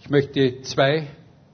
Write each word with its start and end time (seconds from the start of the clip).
Ich 0.00 0.10
möchte 0.10 0.62
zwei 0.62 1.08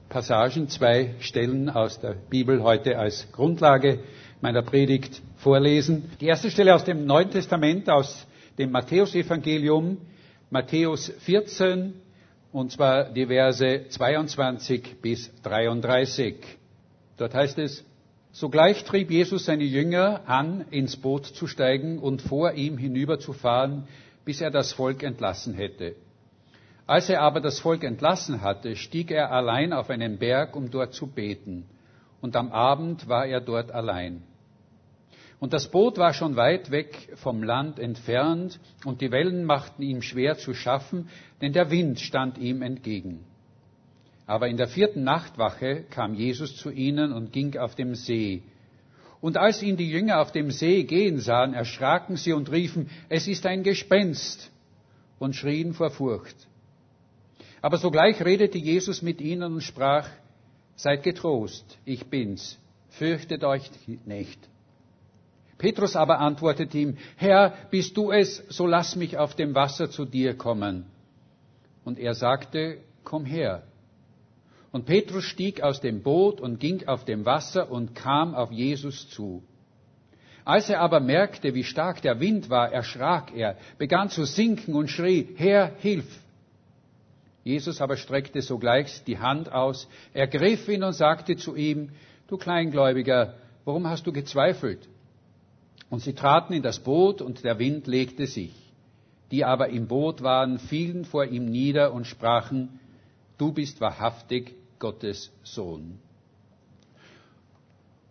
Passagen, 0.07 0.69
zwei 0.69 1.15
Stellen 1.19 1.67
aus 1.67 1.99
der 1.99 2.13
Bibel 2.13 2.61
heute 2.61 2.97
als 2.99 3.27
Grundlage 3.31 3.99
meiner 4.39 4.61
Predigt 4.61 5.21
vorlesen. 5.37 6.11
Die 6.21 6.27
erste 6.27 6.51
Stelle 6.51 6.75
aus 6.75 6.83
dem 6.83 7.05
Neuen 7.07 7.31
Testament, 7.31 7.89
aus 7.89 8.27
dem 8.59 8.71
Matthäusevangelium, 8.71 9.97
Matthäus 10.51 11.11
14, 11.21 11.93
und 12.51 12.71
zwar 12.71 13.05
die 13.11 13.25
Verse 13.25 13.85
22 13.89 15.01
bis 15.01 15.31
33. 15.41 16.35
Dort 17.17 17.33
heißt 17.33 17.57
es, 17.57 17.83
Sogleich 18.31 18.83
trieb 18.83 19.09
Jesus 19.09 19.45
seine 19.45 19.63
Jünger 19.63 20.21
an, 20.27 20.65
ins 20.69 20.97
Boot 20.97 21.25
zu 21.25 21.47
steigen 21.47 21.97
und 21.97 22.21
vor 22.21 22.53
ihm 22.53 22.77
hinüberzufahren, 22.77 23.87
bis 24.23 24.39
er 24.39 24.51
das 24.51 24.71
Volk 24.71 25.01
entlassen 25.03 25.55
hätte. 25.55 25.95
Als 26.87 27.09
er 27.09 27.21
aber 27.21 27.41
das 27.41 27.59
Volk 27.59 27.83
entlassen 27.83 28.41
hatte, 28.41 28.75
stieg 28.75 29.09
er 29.09 29.31
allein 29.31 29.73
auf 29.73 29.89
einen 29.89 30.19
Berg, 30.19 30.55
um 30.55 30.69
dort 30.69 30.93
zu 30.93 31.07
beten. 31.07 31.65
Und 32.21 32.35
am 32.35 32.51
Abend 32.51 33.07
war 33.07 33.25
er 33.25 33.41
dort 33.41 33.71
allein. 33.71 34.21
Und 35.39 35.53
das 35.53 35.69
Boot 35.69 35.97
war 35.97 36.13
schon 36.13 36.35
weit 36.35 36.71
weg 36.71 37.09
vom 37.15 37.43
Land 37.43 37.79
entfernt, 37.79 38.59
und 38.85 39.01
die 39.01 39.11
Wellen 39.11 39.45
machten 39.45 39.81
ihm 39.81 40.01
schwer 40.01 40.37
zu 40.37 40.53
schaffen, 40.53 41.09
denn 41.41 41.53
der 41.53 41.71
Wind 41.71 41.99
stand 41.99 42.37
ihm 42.37 42.61
entgegen. 42.61 43.25
Aber 44.27 44.47
in 44.47 44.57
der 44.57 44.67
vierten 44.67 45.03
Nachtwache 45.03 45.83
kam 45.89 46.13
Jesus 46.13 46.55
zu 46.55 46.71
ihnen 46.71 47.11
und 47.11 47.31
ging 47.31 47.57
auf 47.57 47.75
dem 47.75 47.95
See. 47.95 48.43
Und 49.21 49.37
als 49.37 49.61
ihn 49.61 49.77
die 49.77 49.89
Jünger 49.89 50.21
auf 50.21 50.31
dem 50.31 50.51
See 50.51 50.83
gehen 50.83 51.19
sahen, 51.19 51.53
erschraken 51.53 52.15
sie 52.15 52.33
und 52.33 52.51
riefen, 52.51 52.89
es 53.09 53.27
ist 53.27 53.45
ein 53.45 53.63
Gespenst, 53.63 54.51
und 55.19 55.35
schrien 55.35 55.73
vor 55.73 55.89
Furcht. 55.89 56.35
Aber 57.65 57.79
sogleich 57.79 58.23
redete 58.23 58.59
Jesus 58.59 59.01
mit 59.01 59.19
ihnen 59.21 59.53
und 59.53 59.61
sprach, 59.61 60.07
Seid 60.75 61.01
getrost, 61.01 61.79
ich 61.83 62.05
bin's, 62.05 62.59
fürchtet 62.89 63.43
euch 63.43 63.71
nicht. 64.05 64.37
Petrus 65.57 65.95
aber 65.95 66.19
antwortete 66.19 66.77
ihm, 66.77 66.97
Herr, 67.15 67.55
bist 67.71 67.97
du 67.97 68.11
es, 68.11 68.43
so 68.49 68.67
lass 68.67 68.95
mich 68.95 69.17
auf 69.17 69.33
dem 69.33 69.55
Wasser 69.55 69.89
zu 69.89 70.05
dir 70.05 70.37
kommen. 70.37 70.85
Und 71.83 71.97
er 71.97 72.13
sagte, 72.13 72.77
Komm 73.03 73.25
her. 73.25 73.63
Und 74.71 74.85
Petrus 74.85 75.23
stieg 75.23 75.63
aus 75.63 75.81
dem 75.81 76.03
Boot 76.03 76.39
und 76.39 76.59
ging 76.59 76.87
auf 76.87 77.03
dem 77.03 77.25
Wasser 77.25 77.71
und 77.71 77.95
kam 77.95 78.35
auf 78.35 78.51
Jesus 78.51 79.09
zu. 79.09 79.41
Als 80.43 80.69
er 80.69 80.81
aber 80.81 80.99
merkte, 80.99 81.55
wie 81.55 81.63
stark 81.63 82.03
der 82.03 82.19
Wind 82.19 82.51
war, 82.51 82.71
erschrak 82.71 83.35
er, 83.35 83.57
begann 83.79 84.11
zu 84.11 84.23
sinken 84.23 84.75
und 84.75 84.91
schrie, 84.91 85.29
Herr, 85.35 85.71
hilf! 85.79 86.24
Jesus 87.45 87.79
aber 87.79 87.95
streckte 87.95 88.41
sogleich 88.41 89.03
die 89.03 89.19
Hand 89.19 89.51
aus, 89.51 89.87
ergriff 90.15 90.67
ihn 90.67 90.83
und 90.83 90.93
sagte 90.93 91.37
zu 91.37 91.55
ihm, 91.55 91.91
Du 92.27 92.37
Kleingläubiger, 92.37 93.35
warum 93.65 93.87
hast 93.87 94.07
du 94.07 94.11
gezweifelt? 94.11 94.89
Und 95.91 95.99
sie 95.99 96.15
traten 96.15 96.53
in 96.53 96.63
das 96.63 96.79
Boot 96.79 97.21
und 97.21 97.43
der 97.43 97.59
Wind 97.59 97.85
legte 97.85 98.25
sich. 98.25 98.51
Die 99.29 99.45
aber 99.45 99.69
im 99.69 99.87
Boot 99.87 100.23
waren, 100.23 100.57
fielen 100.57 101.05
vor 101.05 101.25
ihm 101.25 101.45
nieder 101.45 101.93
und 101.93 102.07
sprachen, 102.07 102.79
Du 103.37 103.53
bist 103.53 103.79
wahrhaftig 103.79 104.55
Gottes 104.79 105.31
Sohn. 105.43 105.99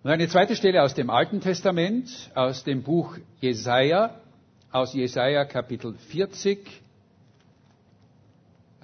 Und 0.04 0.10
eine 0.10 0.28
zweite 0.28 0.54
Stelle 0.54 0.84
aus 0.84 0.94
dem 0.94 1.10
Alten 1.10 1.40
Testament, 1.40 2.30
aus 2.36 2.62
dem 2.62 2.84
Buch 2.84 3.16
Jesaja, 3.40 4.20
aus 4.70 4.94
Jesaja 4.94 5.44
Kapitel 5.44 5.94
40. 5.94 6.83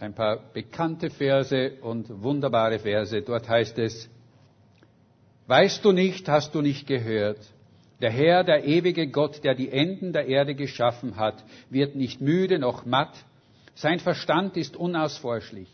Ein 0.01 0.15
paar 0.15 0.39
bekannte 0.55 1.11
Verse 1.11 1.73
und 1.83 2.23
wunderbare 2.23 2.79
Verse. 2.79 3.21
Dort 3.21 3.51
heißt 3.51 3.79
es, 3.79 4.09
Weißt 5.47 5.85
du 5.85 5.93
nicht, 5.93 6.27
hast 6.27 6.55
du 6.55 6.63
nicht 6.63 6.87
gehört? 6.87 7.39
Der 8.01 8.11
Herr, 8.11 8.43
der 8.43 8.65
ewige 8.65 9.09
Gott, 9.09 9.45
der 9.45 9.55
die 9.55 9.71
Enden 9.71 10.15
der 10.15 10.27
Erde 10.27 10.55
geschaffen 10.55 11.17
hat, 11.17 11.45
wird 11.69 11.97
nicht 11.97 12.23
müde 12.23 12.59
noch 12.59 12.87
matt. 12.87 13.13
Sein 13.75 14.01
Verstand 14.01 14.57
ist 14.57 14.75
unausforschlich. 14.75 15.69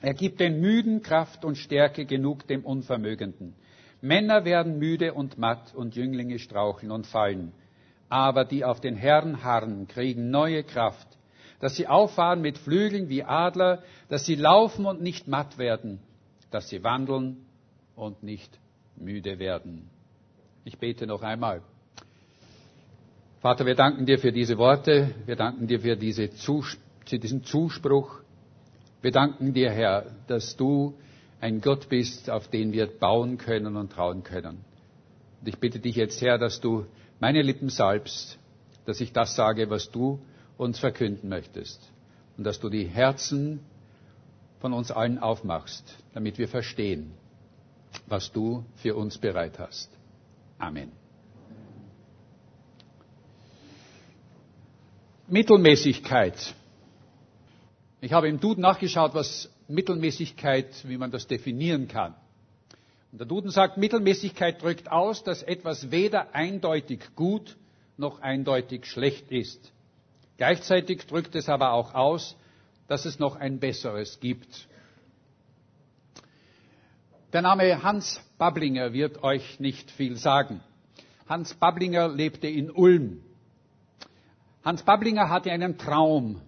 Er 0.00 0.14
gibt 0.14 0.40
den 0.40 0.60
Müden 0.60 1.02
Kraft 1.02 1.44
und 1.44 1.56
Stärke 1.56 2.06
genug 2.06 2.46
dem 2.46 2.64
Unvermögenden. 2.64 3.54
Männer 4.00 4.46
werden 4.46 4.78
müde 4.78 5.12
und 5.12 5.36
matt 5.36 5.74
und 5.74 5.96
Jünglinge 5.96 6.38
straucheln 6.38 6.90
und 6.90 7.06
fallen. 7.06 7.52
Aber 8.08 8.46
die 8.46 8.64
auf 8.64 8.80
den 8.80 8.96
Herrn 8.96 9.44
harren, 9.44 9.86
kriegen 9.86 10.30
neue 10.30 10.62
Kraft, 10.62 11.08
dass 11.64 11.76
sie 11.76 11.86
auffahren 11.88 12.42
mit 12.42 12.58
Flügeln 12.58 13.08
wie 13.08 13.24
Adler, 13.24 13.82
dass 14.10 14.26
sie 14.26 14.34
laufen 14.34 14.84
und 14.84 15.00
nicht 15.00 15.28
matt 15.28 15.56
werden, 15.56 15.98
dass 16.50 16.68
sie 16.68 16.84
wandeln 16.84 17.38
und 17.96 18.22
nicht 18.22 18.58
müde 18.96 19.38
werden. 19.38 19.88
Ich 20.66 20.76
bete 20.78 21.06
noch 21.06 21.22
einmal. 21.22 21.62
Vater, 23.40 23.64
wir 23.64 23.76
danken 23.76 24.04
dir 24.04 24.18
für 24.18 24.30
diese 24.30 24.58
Worte, 24.58 25.14
wir 25.24 25.36
danken 25.36 25.66
dir 25.66 25.80
für 25.80 25.96
diese 25.96 26.32
Zus 26.32 26.76
diesen 27.10 27.44
Zuspruch, 27.44 28.20
wir 29.00 29.12
danken 29.12 29.54
dir, 29.54 29.70
Herr, 29.70 30.04
dass 30.26 30.58
du 30.58 30.92
ein 31.40 31.62
Gott 31.62 31.88
bist, 31.88 32.28
auf 32.28 32.46
den 32.48 32.74
wir 32.74 32.88
bauen 32.88 33.38
können 33.38 33.78
und 33.78 33.90
trauen 33.90 34.22
können. 34.22 34.62
Und 35.40 35.48
ich 35.48 35.56
bitte 35.56 35.78
dich 35.78 35.96
jetzt, 35.96 36.20
Herr, 36.20 36.36
dass 36.36 36.60
du 36.60 36.84
meine 37.20 37.40
Lippen 37.40 37.70
salbst, 37.70 38.38
dass 38.84 39.00
ich 39.00 39.14
das 39.14 39.34
sage, 39.34 39.70
was 39.70 39.90
du 39.90 40.20
uns 40.56 40.78
verkünden 40.78 41.28
möchtest. 41.28 41.80
Und 42.36 42.44
dass 42.44 42.60
du 42.60 42.68
die 42.68 42.84
Herzen 42.86 43.60
von 44.60 44.72
uns 44.72 44.90
allen 44.90 45.18
aufmachst, 45.18 45.96
damit 46.14 46.38
wir 46.38 46.48
verstehen, 46.48 47.12
was 48.06 48.32
du 48.32 48.64
für 48.76 48.94
uns 48.96 49.18
bereit 49.18 49.58
hast. 49.58 49.90
Amen. 50.58 50.90
Mittelmäßigkeit. 55.28 56.54
Ich 58.00 58.12
habe 58.12 58.28
im 58.28 58.40
Duden 58.40 58.60
nachgeschaut, 58.62 59.14
was 59.14 59.50
Mittelmäßigkeit, 59.68 60.86
wie 60.86 60.98
man 60.98 61.10
das 61.10 61.26
definieren 61.26 61.88
kann. 61.88 62.14
Und 63.12 63.18
der 63.18 63.26
Duden 63.26 63.50
sagt, 63.50 63.76
Mittelmäßigkeit 63.76 64.60
drückt 64.62 64.90
aus, 64.90 65.22
dass 65.24 65.42
etwas 65.42 65.90
weder 65.90 66.34
eindeutig 66.34 67.00
gut 67.14 67.56
noch 67.96 68.20
eindeutig 68.20 68.86
schlecht 68.86 69.30
ist. 69.30 69.73
Gleichzeitig 70.36 71.06
drückt 71.06 71.34
es 71.34 71.48
aber 71.48 71.72
auch 71.72 71.94
aus, 71.94 72.36
dass 72.88 73.04
es 73.04 73.18
noch 73.18 73.36
ein 73.36 73.60
besseres 73.60 74.20
gibt. 74.20 74.68
Der 77.32 77.42
Name 77.42 77.82
Hans 77.82 78.20
Bablinger 78.38 78.92
wird 78.92 79.22
euch 79.22 79.58
nicht 79.58 79.90
viel 79.90 80.16
sagen. 80.16 80.60
Hans 81.28 81.54
Bablinger 81.54 82.08
lebte 82.08 82.46
in 82.46 82.70
Ulm. 82.70 83.22
Hans 84.64 84.82
Bablinger 84.82 85.28
hatte 85.30 85.50
einen 85.50 85.78
Traum. 85.78 86.40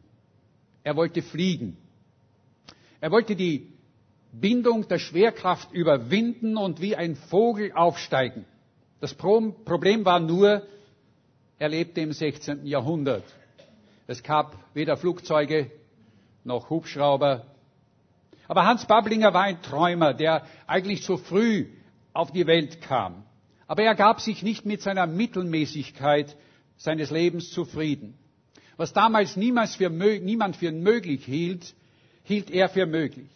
Er 0.84 0.96
wollte 0.96 1.22
fliegen. 1.22 1.76
Er 3.00 3.10
wollte 3.10 3.36
die 3.36 3.72
Bindung 4.32 4.86
der 4.88 4.98
Schwerkraft 4.98 5.72
überwinden 5.72 6.56
und 6.56 6.80
wie 6.80 6.94
ein 6.96 7.16
Vogel 7.16 7.72
aufsteigen. 7.72 8.44
Das 9.00 9.14
Problem 9.14 10.04
war 10.04 10.20
nur, 10.20 10.62
er 11.58 11.68
lebte 11.68 12.00
im 12.00 12.12
16. 12.12 12.66
Jahrhundert. 12.66 13.24
Es 14.06 14.22
gab 14.22 14.56
weder 14.74 14.96
Flugzeuge 14.96 15.70
noch 16.44 16.70
Hubschrauber. 16.70 17.46
Aber 18.48 18.64
Hans 18.64 18.86
Bablinger 18.86 19.34
war 19.34 19.42
ein 19.42 19.60
Träumer, 19.62 20.14
der 20.14 20.46
eigentlich 20.66 21.02
zu 21.02 21.16
früh 21.16 21.66
auf 22.12 22.30
die 22.30 22.46
Welt 22.46 22.80
kam. 22.82 23.24
Aber 23.66 23.82
er 23.82 23.96
gab 23.96 24.20
sich 24.20 24.42
nicht 24.42 24.64
mit 24.64 24.80
seiner 24.80 25.06
Mittelmäßigkeit 25.06 26.36
seines 26.76 27.10
Lebens 27.10 27.50
zufrieden. 27.50 28.16
Was 28.76 28.92
damals 28.92 29.32
für, 29.32 29.90
niemand 29.90 30.56
für 30.56 30.70
möglich 30.70 31.24
hielt, 31.24 31.74
hielt 32.22 32.50
er 32.50 32.68
für 32.68 32.86
möglich. 32.86 33.30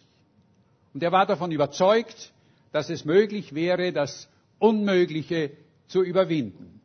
Und 0.93 1.03
er 1.03 1.11
war 1.11 1.25
davon 1.25 1.51
überzeugt, 1.51 2.31
dass 2.71 2.89
es 2.89 3.03
möglich 3.03 3.53
wäre, 3.53 3.91
das 3.91 4.29
Unmögliche 4.59 5.51
zu 5.87 6.03
überwinden. 6.03 6.79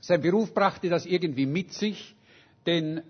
Sein 0.00 0.22
Beruf 0.22 0.54
brachte 0.54 0.88
das 0.88 1.04
irgendwie 1.04 1.46
mit 1.46 1.72
sich, 1.72 2.14
denn 2.66 3.02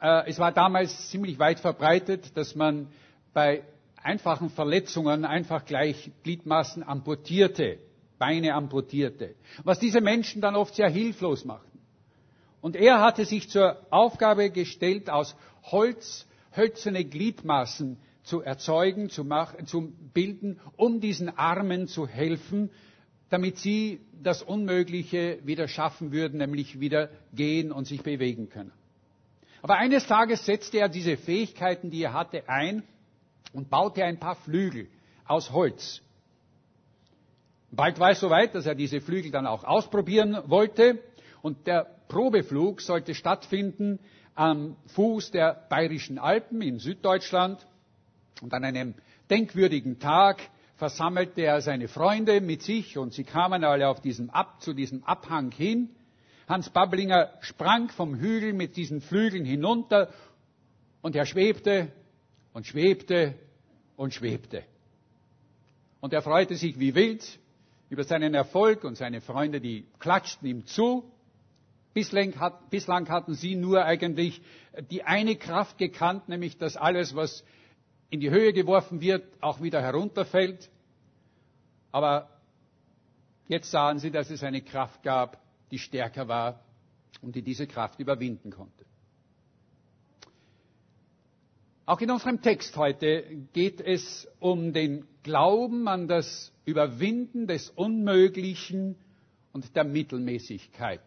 äh, 0.00 0.28
es 0.28 0.38
war 0.38 0.52
damals 0.52 1.10
ziemlich 1.10 1.38
weit 1.38 1.60
verbreitet, 1.60 2.36
dass 2.36 2.54
man 2.54 2.88
bei 3.32 3.62
einfachen 4.02 4.50
Verletzungen 4.50 5.24
einfach 5.24 5.64
gleich 5.64 6.10
Gliedmaßen 6.22 6.82
amputierte, 6.82 7.78
Beine 8.18 8.54
amputierte, 8.54 9.34
was 9.64 9.78
diese 9.78 10.00
Menschen 10.00 10.40
dann 10.40 10.56
oft 10.56 10.74
sehr 10.74 10.88
hilflos 10.88 11.44
macht. 11.44 11.66
Und 12.60 12.76
er 12.76 13.00
hatte 13.00 13.24
sich 13.24 13.50
zur 13.50 13.78
Aufgabe 13.90 14.50
gestellt, 14.50 15.10
aus 15.10 15.36
Holz 15.64 16.26
hölzerne 16.56 17.04
Gliedmaßen 17.04 17.98
zu 18.22 18.40
erzeugen, 18.40 19.10
zu, 19.10 19.24
machen, 19.24 19.66
zu 19.66 19.92
bilden, 20.14 20.60
um 20.76 21.00
diesen 21.00 21.36
Armen 21.36 21.88
zu 21.88 22.06
helfen, 22.06 22.70
damit 23.28 23.58
sie 23.58 24.00
das 24.22 24.42
Unmögliche 24.42 25.38
wieder 25.44 25.68
schaffen 25.68 26.12
würden, 26.12 26.38
nämlich 26.38 26.80
wieder 26.80 27.10
gehen 27.34 27.72
und 27.72 27.86
sich 27.86 28.02
bewegen 28.02 28.48
können. 28.48 28.72
Aber 29.64 29.76
eines 29.78 30.06
Tages 30.06 30.44
setzte 30.44 30.76
er 30.76 30.90
diese 30.90 31.16
Fähigkeiten, 31.16 31.90
die 31.90 32.02
er 32.02 32.12
hatte, 32.12 32.46
ein 32.50 32.82
und 33.54 33.70
baute 33.70 34.04
ein 34.04 34.20
paar 34.20 34.34
Flügel 34.36 34.88
aus 35.24 35.52
Holz. 35.52 36.02
Bald 37.70 37.98
war 37.98 38.10
es 38.10 38.20
soweit, 38.20 38.54
dass 38.54 38.66
er 38.66 38.74
diese 38.74 39.00
Flügel 39.00 39.30
dann 39.30 39.46
auch 39.46 39.64
ausprobieren 39.64 40.36
wollte 40.48 40.98
und 41.40 41.66
der 41.66 41.86
Probeflug 42.08 42.82
sollte 42.82 43.14
stattfinden 43.14 44.00
am 44.34 44.76
Fuß 44.88 45.30
der 45.30 45.54
Bayerischen 45.70 46.18
Alpen 46.18 46.60
in 46.60 46.78
Süddeutschland 46.78 47.66
und 48.42 48.52
an 48.52 48.64
einem 48.64 48.92
denkwürdigen 49.30 49.98
Tag 49.98 50.42
versammelte 50.76 51.40
er 51.40 51.62
seine 51.62 51.88
Freunde 51.88 52.42
mit 52.42 52.60
sich 52.60 52.98
und 52.98 53.14
sie 53.14 53.24
kamen 53.24 53.64
alle 53.64 53.88
auf 53.88 54.02
diesem 54.02 54.28
Ab, 54.28 54.60
zu 54.60 54.74
diesem 54.74 55.04
Abhang 55.04 55.52
hin. 55.52 55.88
Hans 56.48 56.68
Bablinger 56.70 57.32
sprang 57.40 57.88
vom 57.88 58.16
Hügel 58.16 58.52
mit 58.52 58.76
diesen 58.76 59.00
Flügeln 59.00 59.44
hinunter 59.44 60.12
und 61.00 61.16
er 61.16 61.26
schwebte 61.26 61.90
und 62.52 62.66
schwebte 62.66 63.34
und 63.96 64.12
schwebte. 64.12 64.64
Und 66.00 66.12
er 66.12 66.22
freute 66.22 66.54
sich 66.56 66.78
wie 66.78 66.94
wild 66.94 67.38
über 67.88 68.04
seinen 68.04 68.34
Erfolg 68.34 68.84
und 68.84 68.96
seine 68.96 69.20
Freunde, 69.20 69.60
die 69.60 69.86
klatschten 69.98 70.46
ihm 70.48 70.66
zu. 70.66 71.10
Bislang, 71.94 72.38
hat, 72.40 72.70
bislang 72.70 73.08
hatten 73.08 73.34
sie 73.34 73.54
nur 73.54 73.84
eigentlich 73.84 74.42
die 74.90 75.04
eine 75.04 75.36
Kraft 75.36 75.78
gekannt, 75.78 76.28
nämlich 76.28 76.58
dass 76.58 76.76
alles, 76.76 77.14
was 77.14 77.44
in 78.10 78.20
die 78.20 78.30
Höhe 78.30 78.52
geworfen 78.52 79.00
wird, 79.00 79.24
auch 79.40 79.62
wieder 79.62 79.80
herunterfällt. 79.80 80.70
Aber 81.92 82.28
jetzt 83.46 83.70
sahen 83.70 83.98
sie, 83.98 84.10
dass 84.10 84.30
es 84.30 84.42
eine 84.42 84.60
Kraft 84.60 85.02
gab, 85.02 85.43
die 85.74 85.78
stärker 85.80 86.28
war 86.28 86.60
und 87.20 87.34
die 87.34 87.42
diese 87.42 87.66
Kraft 87.66 87.98
überwinden 87.98 88.50
konnte. 88.52 88.84
Auch 91.84 92.00
in 92.00 92.12
unserem 92.12 92.40
Text 92.40 92.76
heute 92.76 93.24
geht 93.52 93.80
es 93.80 94.28
um 94.38 94.72
den 94.72 95.04
Glauben 95.24 95.88
an 95.88 96.06
das 96.06 96.52
Überwinden 96.64 97.48
des 97.48 97.70
Unmöglichen 97.70 98.94
und 99.52 99.74
der 99.74 99.82
Mittelmäßigkeit. 99.82 101.00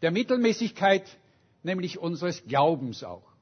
Der 0.00 0.10
Mittelmäßigkeit 0.12 1.04
nämlich 1.62 1.98
unseres 1.98 2.42
Glaubens 2.46 3.04
auch. 3.04 3.34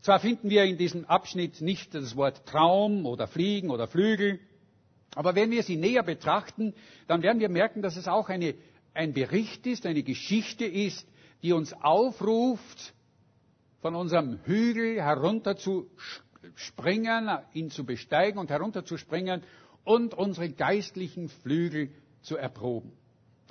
Zwar 0.00 0.18
finden 0.18 0.50
wir 0.50 0.64
in 0.64 0.76
diesem 0.76 1.04
Abschnitt 1.04 1.60
nicht 1.60 1.94
das 1.94 2.16
Wort 2.16 2.44
Traum 2.46 3.06
oder 3.06 3.28
Fliegen 3.28 3.70
oder 3.70 3.86
Flügel, 3.86 4.40
aber 5.14 5.34
wenn 5.34 5.50
wir 5.52 5.62
sie 5.62 5.76
näher 5.76 6.02
betrachten, 6.02 6.74
dann 7.06 7.22
werden 7.22 7.40
wir 7.40 7.48
merken, 7.48 7.80
dass 7.82 7.96
es 7.96 8.08
auch 8.08 8.28
eine, 8.28 8.54
ein 8.94 9.12
Bericht 9.12 9.66
ist, 9.66 9.86
eine 9.86 10.02
Geschichte 10.02 10.64
ist, 10.64 11.06
die 11.42 11.52
uns 11.52 11.72
aufruft, 11.72 12.94
von 13.80 13.94
unserem 13.94 14.40
Hügel 14.44 15.00
herunter 15.00 15.56
zu 15.56 15.88
springen, 16.54 17.28
ihn 17.52 17.70
zu 17.70 17.84
besteigen 17.84 18.38
und 18.38 18.50
herunter 18.50 18.84
zu 18.84 18.96
springen 18.96 19.42
und 19.84 20.14
unsere 20.14 20.50
geistlichen 20.50 21.28
Flügel 21.28 21.90
zu 22.22 22.36
erproben. 22.36 22.92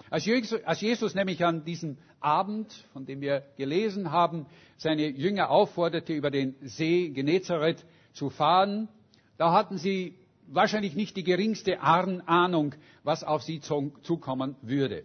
Als 0.09 0.25
Jesus, 0.25 0.63
als 0.63 0.81
Jesus 0.81 1.15
nämlich 1.15 1.43
an 1.43 1.63
diesem 1.63 1.97
Abend, 2.19 2.71
von 2.93 3.05
dem 3.05 3.21
wir 3.21 3.43
gelesen 3.57 4.11
haben, 4.11 4.45
seine 4.77 5.07
Jünger 5.07 5.49
aufforderte, 5.49 6.13
über 6.13 6.31
den 6.31 6.55
See 6.61 7.09
Genezareth 7.09 7.85
zu 8.13 8.29
fahren, 8.29 8.89
da 9.37 9.51
hatten 9.53 9.77
sie 9.77 10.15
wahrscheinlich 10.47 10.95
nicht 10.95 11.15
die 11.17 11.23
geringste 11.23 11.81
Ahnung, 11.81 12.75
was 13.03 13.23
auf 13.23 13.43
sie 13.43 13.59
zukommen 13.59 14.55
würde. 14.61 15.03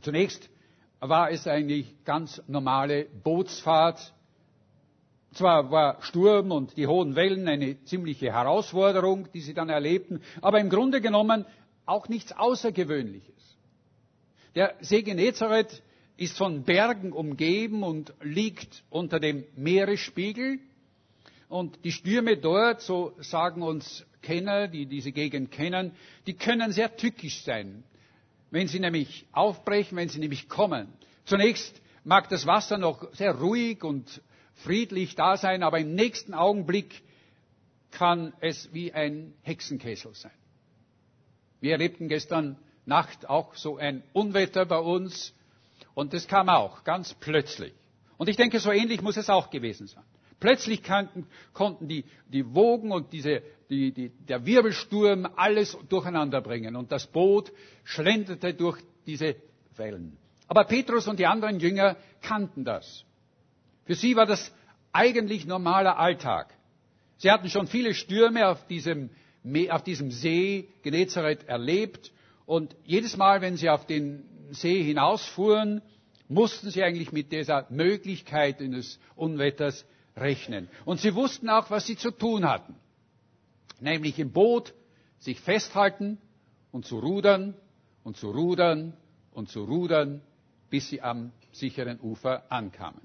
Zunächst 0.00 0.48
war 1.00 1.30
es 1.30 1.46
eigentlich 1.46 2.04
ganz 2.04 2.42
normale 2.46 3.06
Bootsfahrt. 3.22 4.12
Zwar 5.32 5.70
war 5.70 6.02
Sturm 6.02 6.50
und 6.50 6.76
die 6.76 6.86
hohen 6.86 7.14
Wellen 7.14 7.46
eine 7.48 7.82
ziemliche 7.84 8.32
Herausforderung, 8.32 9.28
die 9.32 9.40
sie 9.40 9.54
dann 9.54 9.68
erlebten, 9.68 10.22
aber 10.40 10.58
im 10.60 10.70
Grunde 10.70 11.00
genommen 11.00 11.44
auch 11.86 12.08
nichts 12.08 12.32
Außergewöhnliches. 12.32 13.34
Der 14.54 14.74
See 14.80 15.02
Genezareth 15.02 15.82
ist 16.16 16.36
von 16.36 16.64
Bergen 16.64 17.12
umgeben 17.12 17.82
und 17.82 18.12
liegt 18.22 18.82
unter 18.90 19.20
dem 19.20 19.44
Meeresspiegel. 19.54 20.58
Und 21.48 21.84
die 21.84 21.92
Stürme 21.92 22.36
dort, 22.36 22.82
so 22.82 23.12
sagen 23.20 23.62
uns 23.62 24.04
Kenner, 24.20 24.68
die 24.68 24.86
diese 24.86 25.12
Gegend 25.12 25.52
kennen, 25.52 25.92
die 26.26 26.34
können 26.34 26.72
sehr 26.72 26.96
tückisch 26.96 27.42
sein. 27.44 27.84
Wenn 28.50 28.68
sie 28.68 28.80
nämlich 28.80 29.26
aufbrechen, 29.32 29.96
wenn 29.96 30.08
sie 30.08 30.18
nämlich 30.20 30.48
kommen. 30.48 30.88
Zunächst 31.24 31.80
mag 32.04 32.28
das 32.28 32.46
Wasser 32.46 32.78
noch 32.78 33.12
sehr 33.14 33.34
ruhig 33.34 33.84
und 33.84 34.22
friedlich 34.54 35.14
da 35.14 35.36
sein, 35.36 35.62
aber 35.62 35.78
im 35.78 35.94
nächsten 35.94 36.34
Augenblick 36.34 37.02
kann 37.90 38.32
es 38.40 38.72
wie 38.72 38.92
ein 38.92 39.34
Hexenkessel 39.42 40.14
sein. 40.14 40.32
Wir 41.60 41.72
erlebten 41.72 42.08
gestern 42.08 42.56
Nacht 42.86 43.28
auch 43.28 43.54
so 43.54 43.76
ein 43.76 44.02
Unwetter 44.12 44.64
bei 44.64 44.78
uns 44.78 45.34
und 45.94 46.14
das 46.14 46.26
kam 46.26 46.48
auch 46.48 46.84
ganz 46.84 47.12
plötzlich. 47.14 47.74
Und 48.16 48.28
ich 48.28 48.36
denke, 48.36 48.60
so 48.60 48.72
ähnlich 48.72 49.02
muss 49.02 49.16
es 49.16 49.28
auch 49.28 49.50
gewesen 49.50 49.86
sein. 49.86 50.04
Plötzlich 50.40 50.82
kannten, 50.82 51.26
konnten 51.52 51.88
die, 51.88 52.04
die 52.28 52.54
Wogen 52.54 52.92
und 52.92 53.12
diese, 53.12 53.42
die, 53.70 53.92
die, 53.92 54.10
der 54.10 54.46
Wirbelsturm 54.46 55.28
alles 55.36 55.76
durcheinander 55.88 56.40
bringen 56.40 56.76
und 56.76 56.92
das 56.92 57.06
Boot 57.06 57.52
schlenderte 57.84 58.54
durch 58.54 58.78
diese 59.06 59.34
Wellen. 59.76 60.16
Aber 60.46 60.64
Petrus 60.64 61.08
und 61.08 61.18
die 61.18 61.26
anderen 61.26 61.58
Jünger 61.58 61.96
kannten 62.22 62.64
das. 62.64 63.04
Für 63.84 63.94
sie 63.94 64.14
war 64.16 64.26
das 64.26 64.52
eigentlich 64.92 65.44
normaler 65.46 65.98
Alltag. 65.98 66.54
Sie 67.18 67.30
hatten 67.30 67.50
schon 67.50 67.66
viele 67.66 67.94
Stürme 67.94 68.48
auf 68.48 68.66
diesem, 68.68 69.10
auf 69.70 69.82
diesem 69.82 70.10
See 70.12 70.68
Genezareth 70.82 71.48
erlebt 71.48 72.12
und 72.46 72.76
jedes 72.84 73.16
Mal, 73.16 73.40
wenn 73.40 73.56
sie 73.56 73.68
auf 73.70 73.86
den 73.86 74.24
See 74.52 74.82
hinausfuhren, 74.84 75.82
mussten 76.28 76.70
sie 76.70 76.82
eigentlich 76.82 77.12
mit 77.12 77.32
dieser 77.32 77.66
Möglichkeit 77.70 78.60
eines 78.60 79.00
Unwetters 79.16 79.84
rechnen. 80.20 80.68
Und 80.84 81.00
sie 81.00 81.14
wussten 81.14 81.48
auch, 81.48 81.70
was 81.70 81.86
sie 81.86 81.96
zu 81.96 82.10
tun 82.10 82.48
hatten. 82.48 82.74
Nämlich 83.80 84.18
im 84.18 84.32
Boot 84.32 84.74
sich 85.18 85.40
festhalten 85.40 86.18
und 86.72 86.86
zu 86.86 86.98
rudern 86.98 87.54
und 88.04 88.16
zu 88.16 88.30
rudern 88.30 88.96
und 89.32 89.48
zu 89.48 89.64
rudern, 89.64 90.20
bis 90.70 90.88
sie 90.88 91.00
am 91.02 91.32
sicheren 91.52 92.00
Ufer 92.00 92.50
ankamen. 92.50 93.00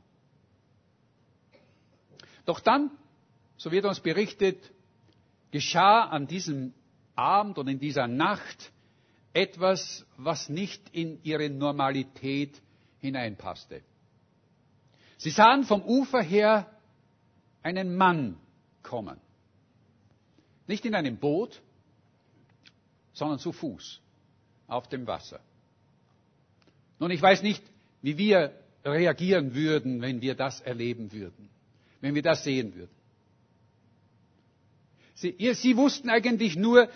Doch 2.45 2.60
dann, 2.60 2.92
so 3.57 3.71
wird 3.71 3.86
uns 3.86 4.00
berichtet, 4.00 4.72
geschah 5.51 6.03
an 6.05 6.27
diesem 6.27 6.74
Abend 7.15 7.58
und 7.58 7.67
in 7.67 7.79
dieser 7.79 8.08
Nacht 8.08 8.72
etwas, 9.34 10.05
was 10.17 10.50
nicht 10.50 10.89
in 10.89 11.24
ihre 11.24 11.50
Normalität 11.50 12.62
hineinpasste. 13.00 13.82
Sie 15.17 15.29
sahen 15.29 15.63
vom 15.63 15.82
Ufer 15.84 16.22
her 16.22 16.70
einen 17.63 17.96
Mann 17.96 18.38
kommen. 18.84 19.17
Nicht 20.67 20.86
in 20.86 20.96
einem 20.96 21.17
Boot, 21.17 21.62
sondern 23.13 23.39
zu 23.39 23.51
Fuß 23.51 24.01
auf 24.67 24.88
dem 24.88 25.08
Wasser. 25.08 25.39
Nun, 27.00 27.12
ich 27.12 27.22
weiß 27.22 27.43
nicht, 27.43 27.63
wie 28.01 28.17
wir 28.17 28.53
reagieren 28.86 29.55
würden, 29.55 30.01
wenn 30.01 30.22
wir 30.22 30.36
das 30.36 30.62
erleben 30.62 31.12
würden, 31.12 31.50
wenn 32.01 32.15
wir 32.15 32.22
das 32.22 32.43
sehen 32.43 32.75
würden. 32.75 32.91
Sie, 35.15 35.53
Sie 35.53 35.77
wussten 35.77 36.10
eigentlich 36.10 36.55
nur, 36.55 36.89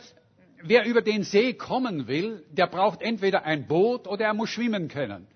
wer 0.62 0.86
über 0.86 1.01
den 1.01 1.24
See 1.24 1.53
kommen 1.53 2.07
will, 2.07 2.43
der 2.51 2.67
braucht 2.67 3.01
entweder 3.01 3.43
ein 3.43 3.67
Boot 3.67 4.07
oder 4.07 4.25
er 4.25 4.33
muss 4.33 4.50
schwimmen 4.50 4.88
können. 4.88 5.27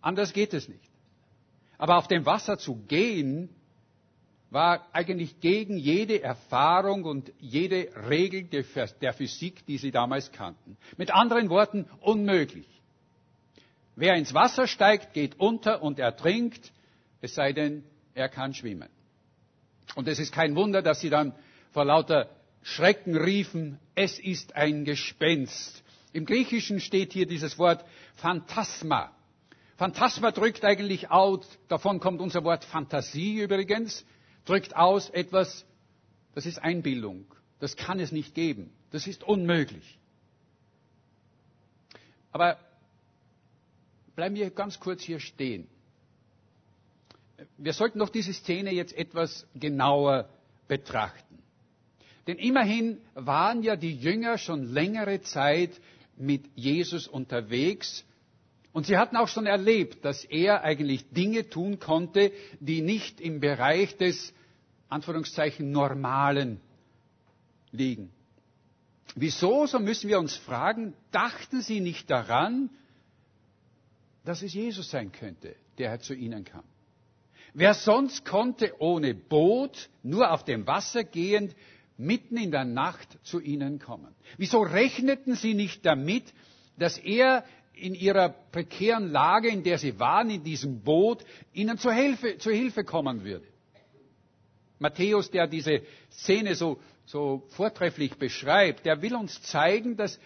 Anders 0.00 0.32
geht 0.32 0.54
es 0.54 0.68
nicht. 0.68 0.90
Aber 1.76 1.98
auf 1.98 2.08
dem 2.08 2.24
Wasser 2.24 2.56
zu 2.56 2.76
gehen, 2.76 3.48
war 4.54 4.86
eigentlich 4.92 5.40
gegen 5.40 5.76
jede 5.76 6.22
Erfahrung 6.22 7.04
und 7.04 7.32
jede 7.40 7.88
Regel 8.08 8.44
der 8.44 9.12
Physik, 9.12 9.66
die 9.66 9.78
sie 9.78 9.90
damals 9.90 10.30
kannten. 10.30 10.76
Mit 10.96 11.10
anderen 11.12 11.50
Worten, 11.50 11.86
unmöglich. 12.00 12.68
Wer 13.96 14.14
ins 14.14 14.32
Wasser 14.32 14.66
steigt, 14.66 15.12
geht 15.12 15.38
unter 15.40 15.82
und 15.82 15.98
ertrinkt, 15.98 16.72
es 17.20 17.34
sei 17.34 17.52
denn, 17.52 17.84
er 18.14 18.28
kann 18.28 18.54
schwimmen. 18.54 18.88
Und 19.96 20.06
es 20.06 20.20
ist 20.20 20.32
kein 20.32 20.54
Wunder, 20.54 20.82
dass 20.82 21.00
sie 21.00 21.10
dann 21.10 21.34
vor 21.72 21.84
lauter 21.84 22.30
Schrecken 22.62 23.16
riefen, 23.16 23.78
es 23.96 24.18
ist 24.20 24.54
ein 24.56 24.84
Gespenst. 24.84 25.82
Im 26.12 26.26
Griechischen 26.26 26.78
steht 26.80 27.12
hier 27.12 27.26
dieses 27.26 27.58
Wort 27.58 27.84
Phantasma. 28.14 29.10
Phantasma 29.76 30.30
drückt 30.30 30.64
eigentlich 30.64 31.10
aus, 31.10 31.44
davon 31.66 31.98
kommt 31.98 32.20
unser 32.20 32.44
Wort 32.44 32.64
Fantasie 32.64 33.40
übrigens, 33.40 34.06
drückt 34.44 34.76
aus 34.76 35.10
etwas, 35.10 35.64
das 36.34 36.46
ist 36.46 36.58
Einbildung. 36.58 37.24
Das 37.60 37.76
kann 37.76 38.00
es 38.00 38.12
nicht 38.12 38.34
geben. 38.34 38.70
Das 38.90 39.06
ist 39.06 39.24
unmöglich. 39.24 39.98
Aber 42.32 42.58
bleiben 44.16 44.34
wir 44.34 44.50
ganz 44.50 44.80
kurz 44.80 45.02
hier 45.02 45.20
stehen. 45.20 45.66
Wir 47.58 47.72
sollten 47.72 47.98
doch 47.98 48.08
diese 48.08 48.32
Szene 48.32 48.72
jetzt 48.72 48.92
etwas 48.96 49.46
genauer 49.54 50.28
betrachten. 50.68 51.38
Denn 52.26 52.38
immerhin 52.38 52.98
waren 53.14 53.62
ja 53.62 53.76
die 53.76 53.94
Jünger 53.94 54.38
schon 54.38 54.64
längere 54.72 55.20
Zeit 55.22 55.70
mit 56.16 56.44
Jesus 56.54 57.06
unterwegs 57.06 58.04
und 58.74 58.86
sie 58.86 58.98
hatten 58.98 59.16
auch 59.16 59.28
schon 59.28 59.46
erlebt, 59.46 60.04
dass 60.04 60.24
er 60.24 60.64
eigentlich 60.64 61.08
Dinge 61.10 61.48
tun 61.48 61.78
konnte, 61.78 62.32
die 62.58 62.82
nicht 62.82 63.20
im 63.20 63.38
Bereich 63.38 63.96
des 63.96 64.34
Anführungszeichen 64.88 65.70
Normalen 65.70 66.60
liegen. 67.70 68.10
Wieso, 69.14 69.66
so 69.66 69.78
müssen 69.78 70.08
wir 70.08 70.18
uns 70.18 70.36
fragen, 70.36 70.92
dachten 71.12 71.60
sie 71.60 71.78
nicht 71.78 72.10
daran, 72.10 72.68
dass 74.24 74.42
es 74.42 74.52
Jesus 74.54 74.90
sein 74.90 75.12
könnte, 75.12 75.54
der 75.78 76.00
zu 76.00 76.12
ihnen 76.12 76.44
kam? 76.44 76.64
Wer 77.52 77.74
sonst 77.74 78.24
konnte 78.24 78.74
ohne 78.80 79.14
Boot, 79.14 79.88
nur 80.02 80.32
auf 80.32 80.42
dem 80.42 80.66
Wasser 80.66 81.04
gehend, 81.04 81.54
mitten 81.96 82.36
in 82.36 82.50
der 82.50 82.64
Nacht 82.64 83.18
zu 83.22 83.38
ihnen 83.38 83.78
kommen? 83.78 84.12
Wieso 84.36 84.62
rechneten 84.62 85.36
sie 85.36 85.54
nicht 85.54 85.86
damit, 85.86 86.24
dass 86.76 86.98
er 86.98 87.44
in 87.74 87.94
ihrer 87.94 88.28
prekären 88.28 89.10
Lage, 89.10 89.48
in 89.48 89.62
der 89.62 89.78
sie 89.78 89.98
waren, 89.98 90.30
in 90.30 90.44
diesem 90.44 90.80
Boot, 90.80 91.24
ihnen 91.52 91.78
zur 91.78 91.92
Hilfe, 91.92 92.38
zur 92.38 92.52
Hilfe 92.52 92.84
kommen 92.84 93.24
würde? 93.24 93.46
Matthäus, 94.78 95.30
der 95.30 95.46
diese 95.46 95.82
Szene 96.10 96.54
so, 96.54 96.80
so 97.06 97.42
vortrefflich 97.50 98.16
beschreibt, 98.16 98.86
der 98.86 99.00
will 99.02 99.14
uns 99.14 99.40
zeigen, 99.42 99.96
dass 99.96 100.18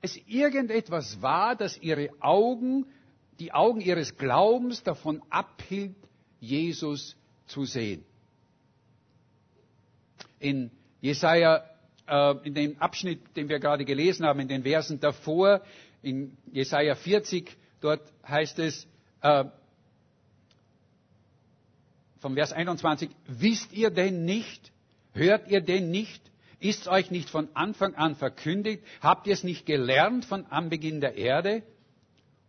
es 0.00 0.16
irgendetwas 0.26 1.20
war, 1.22 1.56
das 1.56 1.78
ihre 1.78 2.10
Augen, 2.20 2.86
die 3.38 3.52
Augen 3.52 3.80
ihres 3.80 4.16
Glaubens 4.16 4.82
davon 4.82 5.22
abhielt, 5.30 5.94
Jesus 6.40 7.16
zu 7.46 7.64
sehen. 7.64 8.04
In 10.38 10.70
Jesaja, 11.00 11.64
äh, 12.06 12.34
in 12.44 12.54
dem 12.54 12.78
Abschnitt, 12.78 13.20
den 13.36 13.48
wir 13.48 13.58
gerade 13.58 13.84
gelesen 13.84 14.26
haben, 14.26 14.40
in 14.40 14.48
den 14.48 14.62
Versen 14.62 15.00
davor, 15.00 15.62
in 16.06 16.36
Jesaja 16.52 16.94
40, 16.94 17.56
dort 17.80 18.00
heißt 18.26 18.60
es, 18.60 18.86
äh, 19.22 19.44
vom 22.20 22.34
Vers 22.34 22.52
21, 22.52 23.10
wisst 23.26 23.72
ihr 23.72 23.90
denn 23.90 24.24
nicht? 24.24 24.72
Hört 25.12 25.48
ihr 25.48 25.60
denn 25.60 25.90
nicht? 25.90 26.22
Ist 26.60 26.82
es 26.82 26.88
euch 26.88 27.10
nicht 27.10 27.28
von 27.28 27.48
Anfang 27.54 27.96
an 27.96 28.14
verkündigt? 28.14 28.84
Habt 29.00 29.26
ihr 29.26 29.32
es 29.34 29.42
nicht 29.42 29.66
gelernt 29.66 30.24
von 30.24 30.46
Anbeginn 30.46 31.00
der 31.00 31.16
Erde? 31.16 31.64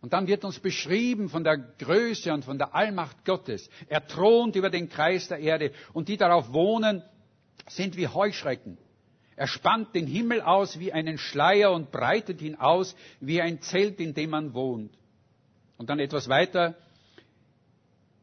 Und 0.00 0.12
dann 0.12 0.28
wird 0.28 0.44
uns 0.44 0.60
beschrieben 0.60 1.28
von 1.28 1.42
der 1.42 1.58
Größe 1.58 2.32
und 2.32 2.44
von 2.44 2.58
der 2.58 2.76
Allmacht 2.76 3.24
Gottes. 3.24 3.68
Er 3.88 4.06
thront 4.06 4.54
über 4.54 4.70
den 4.70 4.88
Kreis 4.88 5.26
der 5.26 5.38
Erde 5.38 5.72
und 5.92 6.08
die 6.08 6.16
darauf 6.16 6.52
wohnen, 6.52 7.02
sind 7.66 7.96
wie 7.96 8.06
Heuschrecken. 8.06 8.78
Er 9.38 9.46
spannt 9.46 9.94
den 9.94 10.08
Himmel 10.08 10.40
aus 10.40 10.80
wie 10.80 10.92
einen 10.92 11.16
Schleier 11.16 11.70
und 11.70 11.92
breitet 11.92 12.42
ihn 12.42 12.56
aus 12.56 12.96
wie 13.20 13.40
ein 13.40 13.60
Zelt, 13.60 14.00
in 14.00 14.12
dem 14.12 14.30
man 14.30 14.52
wohnt. 14.52 14.92
Und 15.76 15.90
dann 15.90 16.00
etwas 16.00 16.28
weiter. 16.28 16.74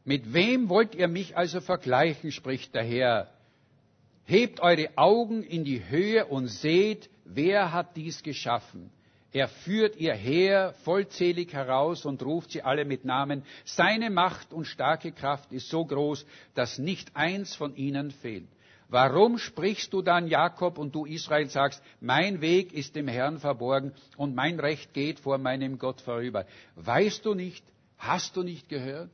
Mit 0.04 0.34
wem 0.34 0.68
wollt 0.68 0.94
ihr 0.94 1.08
mich 1.08 1.34
also 1.34 1.62
vergleichen, 1.62 2.32
spricht 2.32 2.74
der 2.74 2.84
Herr. 2.84 3.30
Hebt 4.26 4.60
eure 4.60 4.90
Augen 4.96 5.42
in 5.42 5.64
die 5.64 5.88
Höhe 5.88 6.26
und 6.26 6.48
seht, 6.48 7.08
wer 7.24 7.72
hat 7.72 7.96
dies 7.96 8.22
geschaffen. 8.22 8.90
Er 9.32 9.48
führt 9.48 9.96
ihr 9.96 10.12
Heer 10.12 10.74
vollzählig 10.84 11.54
heraus 11.54 12.04
und 12.04 12.22
ruft 12.22 12.50
sie 12.50 12.60
alle 12.60 12.84
mit 12.84 13.06
Namen. 13.06 13.42
Seine 13.64 14.10
Macht 14.10 14.52
und 14.52 14.66
starke 14.66 15.12
Kraft 15.12 15.50
ist 15.50 15.70
so 15.70 15.82
groß, 15.82 16.26
dass 16.54 16.78
nicht 16.78 17.16
eins 17.16 17.54
von 17.54 17.74
ihnen 17.74 18.10
fehlt. 18.10 18.48
Warum 18.88 19.38
sprichst 19.38 19.92
du 19.92 20.00
dann, 20.00 20.28
Jakob, 20.28 20.78
und 20.78 20.94
du 20.94 21.06
Israel 21.06 21.48
sagst, 21.48 21.82
mein 22.00 22.40
Weg 22.40 22.72
ist 22.72 22.94
dem 22.94 23.08
Herrn 23.08 23.38
verborgen 23.38 23.92
und 24.16 24.34
mein 24.34 24.60
Recht 24.60 24.94
geht 24.94 25.18
vor 25.18 25.38
meinem 25.38 25.78
Gott 25.78 26.00
vorüber? 26.00 26.46
Weißt 26.76 27.24
du 27.24 27.34
nicht, 27.34 27.64
hast 27.98 28.36
du 28.36 28.44
nicht 28.44 28.68
gehört? 28.68 29.10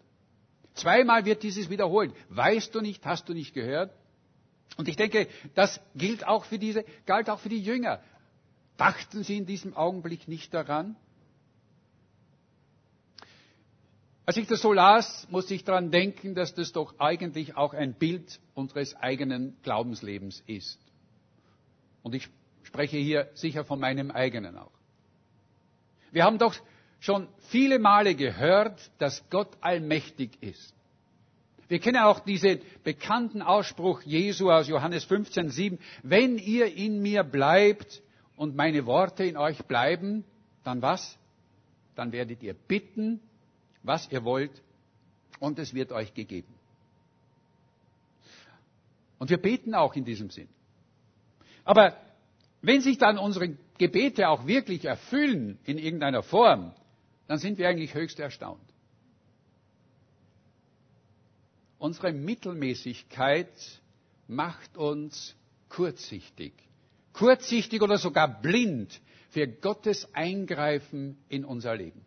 Zweimal 0.75 1.25
wird 1.25 1.43
dieses 1.43 1.71
wiederholt. 1.71 2.15
Weißt 2.29 2.75
du 2.75 2.81
nicht, 2.81 3.05
hast 3.07 3.29
du 3.29 3.35
nicht 3.35 3.55
gehört? 3.55 3.93
Und 4.77 4.89
ich 4.89 4.97
denke, 4.97 5.29
das 5.55 5.81
gilt 5.95 6.27
auch 6.27 6.45
für 6.45 6.59
diese, 6.59 6.85
galt 7.07 7.29
auch 7.31 7.41
für 7.41 7.51
die 7.51 7.63
Jünger. 7.63 8.01
Dachten 8.77 9.23
Sie 9.23 9.37
in 9.37 9.47
diesem 9.47 9.77
Augenblick 9.77 10.29
nicht 10.29 10.53
daran? 10.55 10.97
Als 14.33 14.39
ich 14.39 14.49
das 14.49 14.63
so 14.63 14.73
las, 14.73 15.29
musste 15.31 15.53
ich 15.53 15.63
daran 15.63 15.91
denken, 15.91 16.35
dass 16.35 16.55
das 16.55 16.73
doch 16.73 16.99
eigentlich 16.99 17.55
auch 17.55 17.75
ein 17.75 17.93
Bild 17.93 18.41
unseres 18.55 18.97
eigenen 18.97 19.59
Glaubenslebens 19.63 20.43
ist. 20.47 20.81
Und 22.03 22.15
ich 22.15 22.31
spreche 22.63 22.97
hier 22.97 23.29
sicher 23.35 23.67
von 23.67 23.79
meinem 23.79 24.11
eigenen 24.11 24.57
auch. 24.57 24.73
Wir 26.13 26.25
haben 26.25 26.39
doch 26.39 26.55
schon 26.99 27.29
viele 27.51 27.79
Male 27.79 28.15
gehört, 28.15 28.91
dass 28.97 29.23
Gott 29.29 29.51
allmächtig 29.61 30.43
ist. 30.43 30.75
Wir 31.69 31.79
kennen 31.79 32.03
auch 32.03 32.21
diesen 32.21 32.63
bekannten 32.85 33.43
Ausspruch 33.43 34.01
Jesu 34.01 34.51
aus 34.51 34.67
Johannes 34.67 35.05
15, 35.05 35.51
7. 35.51 35.79
Wenn 36.03 36.39
ihr 36.39 36.75
in 36.75 37.03
mir 37.03 37.23
bleibt 37.23 38.01
und 38.37 38.57
meine 38.57 38.87
Worte 38.87 39.25
in 39.25 39.37
euch 39.37 39.63
bleiben, 39.67 40.25
dann 40.65 40.81
was? 40.81 41.19
Dann 41.97 42.13
werdet 42.13 42.43
ihr 42.43 42.55
bitten, 42.55 43.21
was 43.83 44.11
ihr 44.11 44.25
wollt, 44.25 44.63
und 45.41 45.59
es 45.59 45.75
wird 45.75 45.93
euch 45.93 46.15
gegeben. 46.15 46.55
Und 49.19 49.31
wir 49.31 49.39
beten 49.39 49.75
auch 49.75 49.95
in 49.95 50.05
diesem 50.05 50.31
Sinn. 50.31 50.49
Aber 51.65 51.97
wenn 52.61 52.81
sich 52.81 52.99
dann 52.99 53.19
unsere 53.19 53.57
Gebete 53.79 54.29
auch 54.29 54.47
wirklich 54.47 54.85
erfüllen 54.85 55.59
in 55.65 55.79
irgendeiner 55.79 56.23
Form, 56.23 56.73
dann 57.27 57.39
sind 57.39 57.59
wir 57.59 57.69
eigentlich 57.69 57.95
höchst 57.95 58.21
erstaunt. 58.21 58.63
Unsere 61.79 62.13
Mittelmäßigkeit 62.13 63.53
macht 64.29 64.77
uns 64.77 65.35
kurzsichtig. 65.69 66.53
Kurzsichtig 67.13 67.83
oder 67.83 67.99
sogar 67.99 68.41
blind 68.41 69.01
für 69.31 69.49
Gottes 69.49 70.09
Eingreifen 70.15 71.19
in 71.29 71.45
unser 71.45 71.75
Leben. 71.75 72.05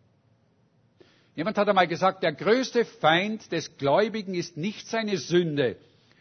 Jemand 1.36 1.58
hat 1.58 1.68
einmal 1.68 1.86
gesagt, 1.86 2.22
der 2.22 2.32
größte 2.32 2.86
Feind 2.86 3.52
des 3.52 3.76
Gläubigen 3.76 4.34
ist 4.34 4.56
nicht 4.56 4.88
seine 4.88 5.18
Sünde, 5.18 5.76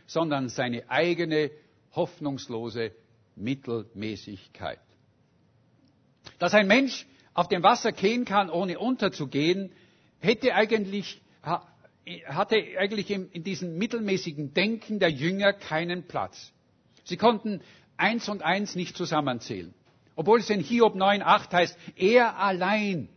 sondern 0.07 0.49
seine 0.49 0.89
eigene 0.89 1.51
hoffnungslose 1.95 2.91
Mittelmäßigkeit. 3.37 4.79
Dass 6.37 6.53
ein 6.53 6.67
Mensch 6.67 7.07
auf 7.33 7.47
dem 7.47 7.63
Wasser 7.63 7.93
gehen 7.93 8.25
kann, 8.25 8.49
ohne 8.49 8.77
unterzugehen, 8.77 9.71
hätte 10.19 10.53
eigentlich, 10.53 11.21
hatte 12.25 12.57
eigentlich 12.77 13.09
in 13.09 13.43
diesem 13.43 13.77
mittelmäßigen 13.77 14.53
Denken 14.53 14.99
der 14.99 15.09
Jünger 15.11 15.53
keinen 15.53 16.03
Platz. 16.03 16.51
Sie 17.05 17.15
konnten 17.15 17.61
eins 17.95 18.27
und 18.27 18.41
eins 18.43 18.75
nicht 18.75 18.97
zusammenzählen. 18.97 19.73
Obwohl 20.17 20.39
es 20.39 20.49
in 20.49 20.59
Hiob 20.59 20.95
9,8 20.95 21.53
heißt, 21.53 21.77
er 21.95 22.37
allein, 22.37 23.07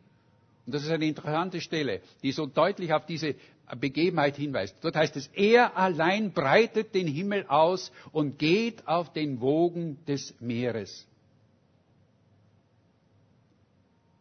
und 0.68 0.74
das 0.74 0.82
ist 0.82 0.90
eine 0.90 1.06
interessante 1.06 1.62
Stelle, 1.62 2.02
die 2.22 2.30
so 2.30 2.44
deutlich 2.44 2.92
auf 2.92 3.06
diese 3.06 3.34
Begebenheit 3.80 4.36
hinweist. 4.36 4.76
Dort 4.82 4.96
heißt 4.96 5.16
es, 5.16 5.28
er 5.28 5.78
allein 5.78 6.32
breitet 6.32 6.94
den 6.94 7.06
Himmel 7.06 7.46
aus 7.46 7.90
und 8.12 8.38
geht 8.38 8.86
auf 8.86 9.10
den 9.14 9.40
Wogen 9.40 9.96
des 10.04 10.34
Meeres. 10.40 11.06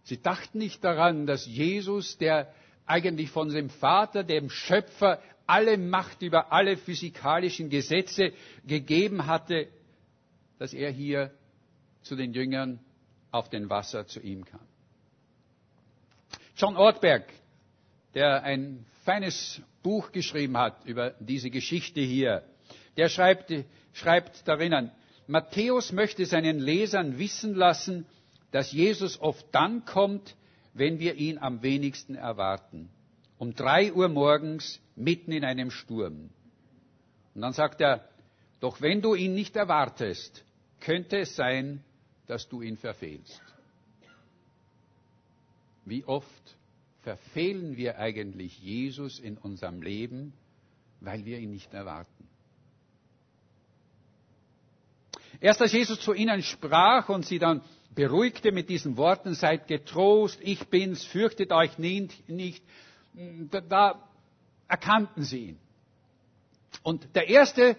Sie 0.06 0.22
dachten 0.22 0.60
nicht 0.60 0.82
daran, 0.86 1.25
dass 1.27 1.46
Jesus, 1.46 2.18
der 2.18 2.54
eigentlich 2.86 3.30
von 3.30 3.50
dem 3.50 3.70
Vater, 3.70 4.24
dem 4.24 4.50
Schöpfer, 4.50 5.22
alle 5.48 5.77
Macht 5.77 6.22
über 6.22 6.54
alle 6.54 6.77
physikalischen 6.77 7.70
Gesetze 7.70 8.32
gegeben 8.66 9.27
hatte, 9.27 9.68
dass 10.60 10.74
er 10.74 10.92
hier 10.92 11.30
zu 12.04 12.16
den 12.16 12.32
Jüngern 12.34 12.80
auf 13.32 13.50
den 13.50 13.70
Wasser 13.70 14.08
zu 14.08 14.22
ihm 14.22 14.46
kam. 14.46 14.62
John 16.58 16.76
Ortberg, 16.76 17.24
der 18.16 18.42
ein 18.42 18.84
feines 19.06 19.62
Buch 19.84 20.12
geschrieben 20.12 20.58
hat 20.58 20.86
über 20.86 21.12
diese 21.20 21.52
Geschichte 21.52 22.02
hier, 22.02 22.44
der 22.98 23.10
schreibt, 23.10 23.54
schreibt 23.94 24.48
darin, 24.48 24.92
Matthäus 25.28 25.92
möchte 25.92 26.26
seinen 26.26 26.58
Lesern 26.58 27.20
wissen 27.20 27.54
lassen, 27.54 28.08
dass 28.52 28.72
Jesus 28.72 29.22
oft 29.22 29.46
dann 29.52 29.86
kommt, 29.86 30.36
wenn 30.74 30.98
wir 30.98 31.14
ihn 31.14 31.38
am 31.38 31.62
wenigsten 31.62 32.16
erwarten. 32.16 32.90
Um 33.38 33.54
drei 33.54 33.94
Uhr 33.94 34.08
morgens 34.08 34.80
mitten 34.96 35.32
in 35.32 35.46
einem 35.46 35.70
Sturm. 35.70 36.32
Und 37.36 37.42
dann 37.42 37.54
sagt 37.54 37.82
er, 37.82 38.10
doch 38.62 38.82
wenn 38.82 39.04
du 39.04 39.14
ihn 39.14 39.36
nicht 39.36 39.56
erwartest, 39.56 40.44
könnte 40.80 41.20
es 41.20 41.36
sein, 41.36 41.84
dass 42.26 42.50
du 42.50 42.64
ihn 42.64 42.78
verfehlst. 42.78 43.42
Wie 45.88 46.03
oft 46.03 46.58
verfehlen 47.03 47.77
wir 47.77 47.98
eigentlich 47.98 48.60
Jesus 48.60 49.20
in 49.20 49.38
unserem 49.38 49.82
Leben, 49.82 50.34
weil 51.00 51.24
wir 51.24 51.39
ihn 51.39 51.51
nicht 51.51 51.74
erwarten? 51.74 52.27
Erst 55.39 55.62
als 55.62 55.72
Jesus 55.72 56.01
zu 56.01 56.13
ihnen 56.13 56.44
sprach 56.44 57.08
und 57.08 57.25
sie 57.25 57.39
dann 57.39 57.62
beruhigte 57.96 58.51
mit 58.51 58.67
diesen 58.70 58.98
Worten, 58.98 59.34
seid 59.34 59.67
getrost, 59.67 60.38
ich 60.41 60.67
bin's, 60.67 61.06
fürchtet 61.06 61.53
euch 61.53 61.77
nicht, 61.77 62.62
da, 63.70 64.03
erkannten 64.67 65.24
sie 65.24 65.50
ihn. 65.51 65.60
Und 66.84 67.15
der 67.15 67.29
Erste, 67.29 67.77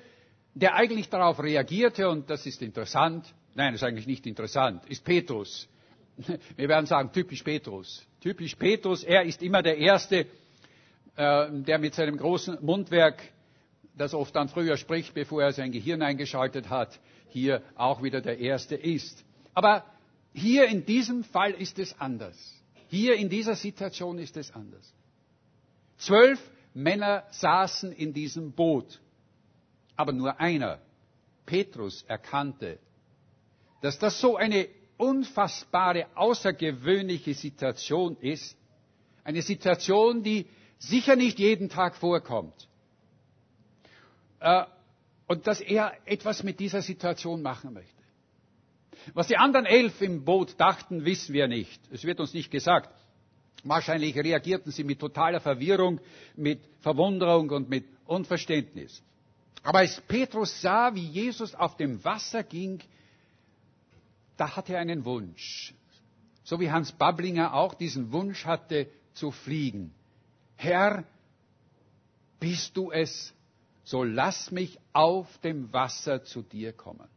der 0.55 0.75
eigentlich 0.75 1.11
darauf 1.11 1.41
reagierte, 1.41 2.09
und 2.09 2.31
das 2.31 2.47
ist 2.47 2.63
interessant, 2.63 3.27
nein, 3.55 3.73
das 3.73 3.83
ist 3.83 3.87
eigentlich 3.87 4.07
nicht 4.07 4.27
interessant, 4.27 4.87
ist 4.87 5.05
Petrus. 5.05 5.69
Wir 6.57 6.69
werden 6.69 6.87
sagen, 6.87 7.13
typisch 7.13 7.43
Petrus. 7.43 8.05
Typisch 8.21 8.57
Petrus, 8.57 9.05
er 9.05 9.23
ist 9.25 9.43
immer 9.43 9.63
der 9.63 9.79
Erste, 9.79 10.27
äh, 11.17 11.47
der 11.51 11.79
mit 11.79 11.95
seinem 11.95 12.17
großen 12.17 12.59
Mundwerk, 12.61 13.23
das 13.97 14.15
oft 14.15 14.35
dann 14.35 14.49
früher 14.49 14.77
spricht, 14.77 15.15
bevor 15.15 15.43
er 15.43 15.53
sein 15.53 15.73
Gehirn 15.73 16.03
eingeschaltet 16.03 16.69
hat, 16.69 16.99
hier 17.29 17.63
auch 17.75 18.03
wieder 18.03 18.21
der 18.21 18.39
Erste 18.39 18.75
ist. 18.75 19.25
Aber 19.55 19.85
hier 20.33 20.67
in 20.67 20.85
diesem 20.85 21.25
Fall 21.25 21.53
ist 21.53 21.79
es 21.79 21.99
anders. 22.01 22.37
Hier 22.89 23.17
in 23.17 23.29
dieser 23.29 23.55
Situation 23.55 24.19
ist 24.19 24.37
es 24.37 24.53
anders. 24.53 24.93
Zwölf 25.99 26.41
Männer 26.75 27.25
saßen 27.31 27.93
in 27.93 28.13
diesem 28.13 28.53
Boot, 28.53 29.01
aber 29.97 30.13
nur 30.13 30.39
einer, 30.41 30.79
Petrus, 31.45 32.03
erkannte, 32.03 32.79
dass 33.83 33.99
das 33.99 34.21
so 34.21 34.37
eine 34.37 34.69
unfassbare, 34.99 36.07
außergewöhnliche 36.15 37.33
Situation 37.33 38.17
ist, 38.21 38.57
eine 39.25 39.43
Situation, 39.43 40.23
die 40.23 40.47
sicher 40.79 41.17
nicht 41.17 41.39
jeden 41.39 41.69
Tag 41.69 41.97
vorkommt. 41.97 42.69
Äh, 44.41 44.65
und 45.27 45.47
dass 45.47 45.61
er 45.61 45.93
etwas 46.07 46.43
mit 46.43 46.59
dieser 46.61 46.83
Situation 46.83 47.43
machen 47.43 47.75
möchte. 47.75 47.93
Was 49.15 49.29
die 49.29 49.37
anderen 49.37 49.67
elf 49.67 50.01
im 50.03 50.25
Boot 50.25 50.59
dachten, 50.59 51.05
wissen 51.05 51.33
wir 51.33 51.49
nicht. 51.49 51.81
Es 51.91 52.05
wird 52.05 52.21
uns 52.21 52.35
nicht 52.35 52.51
gesagt. 52.51 52.91
Wahrscheinlich 53.65 54.17
reagierten 54.17 54.71
sie 54.73 54.85
mit 54.85 55.01
totaler 55.01 55.41
Verwirrung, 55.41 56.01
mit 56.37 56.61
Verwunderung 56.81 57.51
und 57.51 57.69
mit 57.69 57.85
Unverständnis. 58.07 59.03
Aber 59.63 59.79
als 59.81 60.01
Petrus 60.03 60.61
sah, 60.61 60.95
wie 60.95 61.07
Jesus 61.07 61.55
auf 61.55 61.77
dem 61.77 62.03
Wasser 62.05 62.43
ging, 62.43 62.81
da 64.39 64.57
hatte 64.57 64.73
er 64.75 64.81
einen 64.81 65.05
Wunsch. 65.05 65.75
So 66.45 66.59
wie 66.61 66.71
Hans 66.71 66.93
Bablinger 66.93 67.53
auch 67.53 67.75
diesen 67.75 68.13
Wunsch 68.13 68.47
hatte, 68.47 68.87
zu 69.13 69.31
fliegen. 69.33 69.93
Herr, 70.57 71.05
bist 72.41 72.77
du 72.77 72.91
es, 72.91 73.35
so 73.85 74.05
lass 74.05 74.51
mich 74.51 74.79
auf 74.93 75.27
dem 75.39 75.73
Wasser 75.73 76.25
zu 76.25 76.43
dir 76.43 76.73
kommen. 76.73 77.09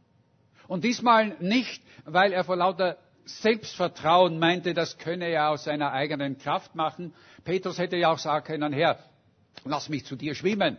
Und 0.68 0.84
diesmal 0.84 1.36
nicht, 1.40 1.82
weil 2.04 2.32
er 2.32 2.44
vor 2.44 2.56
lauter 2.56 2.98
Selbstvertrauen 3.24 4.38
meinte, 4.38 4.74
das 4.74 4.98
könne 4.98 5.26
er 5.28 5.50
aus 5.50 5.64
seiner 5.64 5.92
eigenen 5.92 6.38
Kraft 6.38 6.74
machen. 6.74 7.14
Petrus 7.44 7.78
hätte 7.78 7.96
ja 7.96 8.10
auch 8.12 8.18
sagen 8.18 8.44
können, 8.44 8.72
Herr, 8.72 8.98
lass 9.64 9.88
mich 9.88 10.04
zu 10.04 10.16
dir 10.16 10.34
schwimmen. 10.34 10.76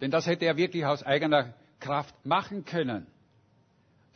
Denn 0.00 0.10
das 0.10 0.26
hätte 0.26 0.46
er 0.46 0.56
wirklich 0.56 0.84
aus 0.86 1.02
eigener 1.02 1.54
Kraft 1.80 2.14
machen 2.24 2.64
können. 2.64 3.06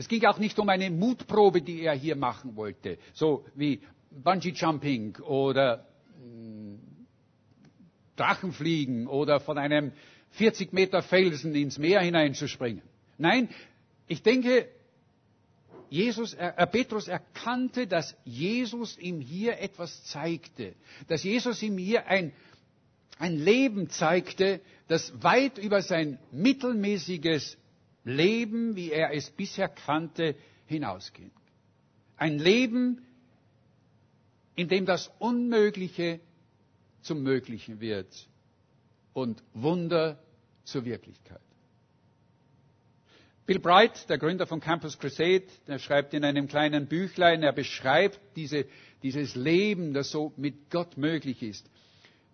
Es 0.00 0.08
ging 0.08 0.24
auch 0.24 0.38
nicht 0.38 0.58
um 0.58 0.66
eine 0.70 0.88
Mutprobe, 0.88 1.60
die 1.60 1.82
er 1.82 1.92
hier 1.92 2.16
machen 2.16 2.56
wollte, 2.56 2.96
so 3.12 3.44
wie 3.54 3.82
Bungee 4.10 4.52
Jumping 4.52 5.16
oder 5.16 5.84
mh, 6.18 6.22
hm, 6.22 6.80
Drachenfliegen 8.16 9.06
oder 9.08 9.40
von 9.40 9.58
einem 9.58 9.92
40 10.30 10.72
Meter 10.72 11.02
Felsen 11.02 11.54
ins 11.54 11.76
Meer 11.76 12.00
hineinzuspringen. 12.00 12.80
Nein, 13.18 13.50
ich 14.06 14.22
denke, 14.22 14.68
Jesus, 15.90 16.32
äh, 16.32 16.66
Petrus 16.66 17.06
erkannte, 17.06 17.86
dass 17.86 18.16
Jesus 18.24 18.96
ihm 18.96 19.20
hier 19.20 19.58
etwas 19.58 20.04
zeigte, 20.04 20.72
dass 21.08 21.24
Jesus 21.24 21.62
ihm 21.62 21.76
hier 21.76 22.06
ein, 22.06 22.32
ein 23.18 23.36
Leben 23.36 23.90
zeigte, 23.90 24.62
das 24.88 25.12
weit 25.22 25.58
über 25.58 25.82
sein 25.82 26.18
mittelmäßiges 26.32 27.58
Leben, 28.10 28.76
wie 28.76 28.90
er 28.92 29.12
es 29.14 29.30
bisher 29.30 29.68
kannte, 29.68 30.34
hinausgeht. 30.66 31.32
Ein 32.16 32.38
Leben, 32.38 33.02
in 34.56 34.68
dem 34.68 34.84
das 34.86 35.10
Unmögliche 35.18 36.20
zum 37.02 37.22
Möglichen 37.22 37.80
wird 37.80 38.28
und 39.12 39.42
Wunder 39.54 40.18
zur 40.64 40.84
Wirklichkeit. 40.84 41.40
Bill 43.46 43.58
Bright, 43.58 44.08
der 44.08 44.18
Gründer 44.18 44.46
von 44.46 44.60
Campus 44.60 44.98
Crusade, 44.98 45.46
der 45.66 45.78
schreibt 45.80 46.14
in 46.14 46.24
einem 46.24 46.46
kleinen 46.46 46.86
Büchlein, 46.86 47.42
er 47.42 47.52
beschreibt 47.52 48.20
diese, 48.36 48.66
dieses 49.02 49.34
Leben, 49.34 49.92
das 49.92 50.10
so 50.10 50.32
mit 50.36 50.70
Gott 50.70 50.96
möglich 50.96 51.42
ist, 51.42 51.68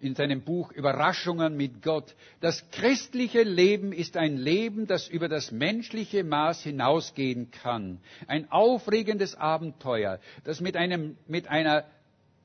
in 0.00 0.14
seinem 0.14 0.42
Buch 0.42 0.72
Überraschungen 0.72 1.56
mit 1.56 1.82
Gott. 1.82 2.14
Das 2.40 2.68
christliche 2.70 3.42
Leben 3.42 3.92
ist 3.92 4.16
ein 4.16 4.36
Leben, 4.36 4.86
das 4.86 5.08
über 5.08 5.28
das 5.28 5.50
menschliche 5.52 6.22
Maß 6.22 6.62
hinausgehen 6.62 7.50
kann. 7.50 8.00
Ein 8.26 8.50
aufregendes 8.50 9.34
Abenteuer, 9.34 10.20
das 10.44 10.60
mit, 10.60 10.76
einem, 10.76 11.16
mit, 11.26 11.48
einer, 11.48 11.84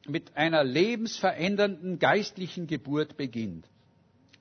mit 0.07 0.35
einer 0.37 0.63
lebensverändernden 0.63 1.99
geistlichen 1.99 2.67
Geburt 2.67 3.17
beginnt. 3.17 3.65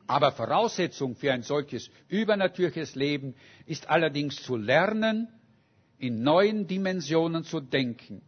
Aber 0.06 0.32
Voraussetzung 0.32 1.16
für 1.16 1.32
ein 1.32 1.42
solches 1.42 1.90
übernatürliches 2.08 2.94
Leben 2.94 3.34
ist 3.66 3.88
allerdings 3.88 4.36
zu 4.42 4.56
lernen, 4.56 5.28
in 5.98 6.22
neuen 6.22 6.66
Dimensionen 6.66 7.44
zu 7.44 7.60
denken. 7.60 8.22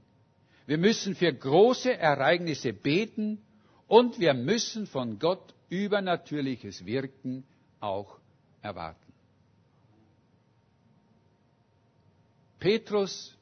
Wir 0.67 0.79
müssen 0.79 1.15
für 1.17 1.33
große 1.33 1.97
Ereignisse 1.97 2.73
beten 2.73 3.39
und 3.93 4.19
wir 4.19 4.33
müssen 4.33 4.87
von 4.87 5.19
Gott 5.19 5.53
übernatürliches 5.69 6.87
Wirken 6.87 7.45
auch 7.79 8.17
erwarten. 8.63 9.13
Petrus, 12.59 13.37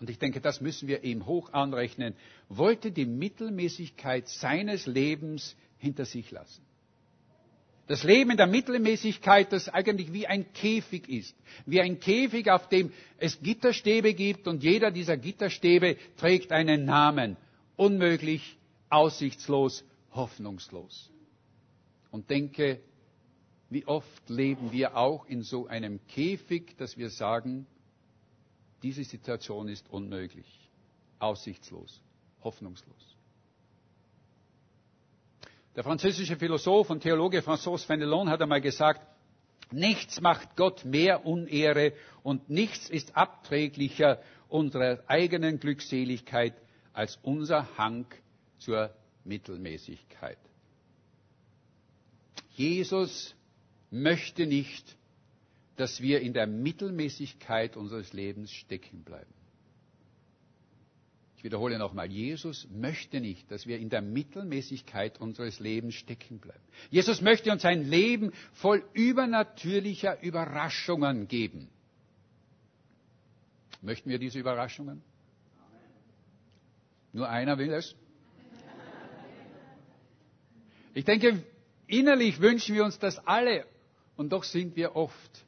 und 0.00 0.08
ich 0.08 0.18
denke, 0.18 0.40
das 0.40 0.62
müssen 0.62 0.88
wir 0.88 1.04
ihm 1.04 1.26
hoch 1.26 1.52
anrechnen, 1.52 2.14
wollte 2.48 2.90
die 2.90 3.04
Mittelmäßigkeit 3.04 4.26
seines 4.26 4.86
Lebens 4.86 5.54
hinter 5.76 6.06
sich 6.06 6.30
lassen. 6.30 6.62
Das 7.88 8.04
Leben 8.04 8.30
in 8.30 8.38
der 8.38 8.46
Mittelmäßigkeit, 8.46 9.52
das 9.52 9.68
eigentlich 9.68 10.14
wie 10.14 10.26
ein 10.26 10.50
Käfig 10.54 11.10
ist. 11.10 11.36
Wie 11.66 11.82
ein 11.82 12.00
Käfig, 12.00 12.50
auf 12.50 12.70
dem 12.70 12.90
es 13.18 13.38
Gitterstäbe 13.42 14.14
gibt 14.14 14.48
und 14.48 14.62
jeder 14.64 14.90
dieser 14.90 15.18
Gitterstäbe 15.18 15.98
trägt 16.16 16.52
einen 16.52 16.86
Namen. 16.86 17.36
Unmöglich, 17.76 18.56
aussichtslos, 18.90 19.84
hoffnungslos. 20.12 21.10
Und 22.10 22.30
denke, 22.30 22.80
wie 23.68 23.84
oft 23.86 24.28
leben 24.28 24.72
wir 24.72 24.96
auch 24.96 25.26
in 25.26 25.42
so 25.42 25.66
einem 25.66 26.00
Käfig, 26.06 26.76
dass 26.78 26.96
wir 26.96 27.10
sagen, 27.10 27.66
diese 28.82 29.04
Situation 29.04 29.68
ist 29.68 29.90
unmöglich, 29.90 30.46
aussichtslos, 31.18 32.00
hoffnungslos. 32.44 33.16
Der 35.74 35.84
französische 35.84 36.36
Philosoph 36.36 36.88
und 36.90 37.00
Theologe 37.00 37.40
François 37.40 37.84
Fenelon 37.84 38.30
hat 38.30 38.40
einmal 38.40 38.60
gesagt, 38.60 39.02
nichts 39.72 40.20
macht 40.20 40.56
Gott 40.56 40.84
mehr 40.84 41.26
Unehre 41.26 41.92
und 42.22 42.48
nichts 42.48 42.88
ist 42.88 43.16
abträglicher 43.16 44.20
unserer 44.48 45.02
eigenen 45.06 45.58
Glückseligkeit 45.58 46.54
als 46.92 47.18
unser 47.22 47.76
Hang 47.76 48.06
zur 48.58 48.94
Mittelmäßigkeit. 49.24 50.38
Jesus 52.52 53.34
möchte 53.90 54.46
nicht, 54.46 54.96
dass 55.76 56.00
wir 56.00 56.20
in 56.20 56.32
der 56.32 56.46
Mittelmäßigkeit 56.46 57.76
unseres 57.76 58.12
Lebens 58.12 58.50
stecken 58.50 59.04
bleiben 59.04 59.36
wiederhole 61.46 61.78
nochmal, 61.78 62.10
Jesus 62.10 62.66
möchte 62.70 63.20
nicht, 63.20 63.48
dass 63.52 63.68
wir 63.68 63.78
in 63.78 63.88
der 63.88 64.02
Mittelmäßigkeit 64.02 65.20
unseres 65.20 65.60
Lebens 65.60 65.94
stecken 65.94 66.40
bleiben. 66.40 66.62
Jesus 66.90 67.20
möchte 67.22 67.52
uns 67.52 67.64
ein 67.64 67.84
Leben 67.84 68.32
voll 68.52 68.84
übernatürlicher 68.94 70.20
Überraschungen 70.22 71.28
geben. 71.28 71.68
Möchten 73.80 74.10
wir 74.10 74.18
diese 74.18 74.40
Überraschungen? 74.40 75.02
Nur 77.12 77.28
einer 77.28 77.58
will 77.58 77.72
es. 77.72 77.94
Ich 80.96 81.04
denke, 81.04 81.42
innerlich 81.86 82.40
wünschen 82.40 82.74
wir 82.74 82.82
uns 82.82 82.98
das 82.98 83.18
alle. 83.26 83.66
Und 84.16 84.30
doch 84.32 84.44
sind 84.44 84.76
wir 84.76 84.96
oft 84.96 85.44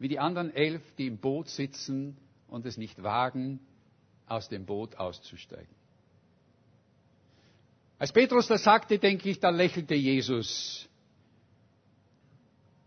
wie 0.00 0.08
die 0.08 0.18
anderen 0.18 0.52
elf, 0.52 0.82
die 0.96 1.06
im 1.06 1.18
Boot 1.18 1.48
sitzen 1.48 2.16
und 2.48 2.66
es 2.66 2.76
nicht 2.76 3.00
wagen, 3.00 3.60
aus 4.26 4.48
dem 4.48 4.66
Boot 4.66 4.96
auszusteigen. 4.96 5.72
Als 8.00 8.12
Petrus 8.12 8.48
das 8.48 8.64
sagte, 8.64 8.98
denke 8.98 9.30
ich, 9.30 9.38
da 9.38 9.50
lächelte 9.50 9.94
Jesus. 9.94 10.88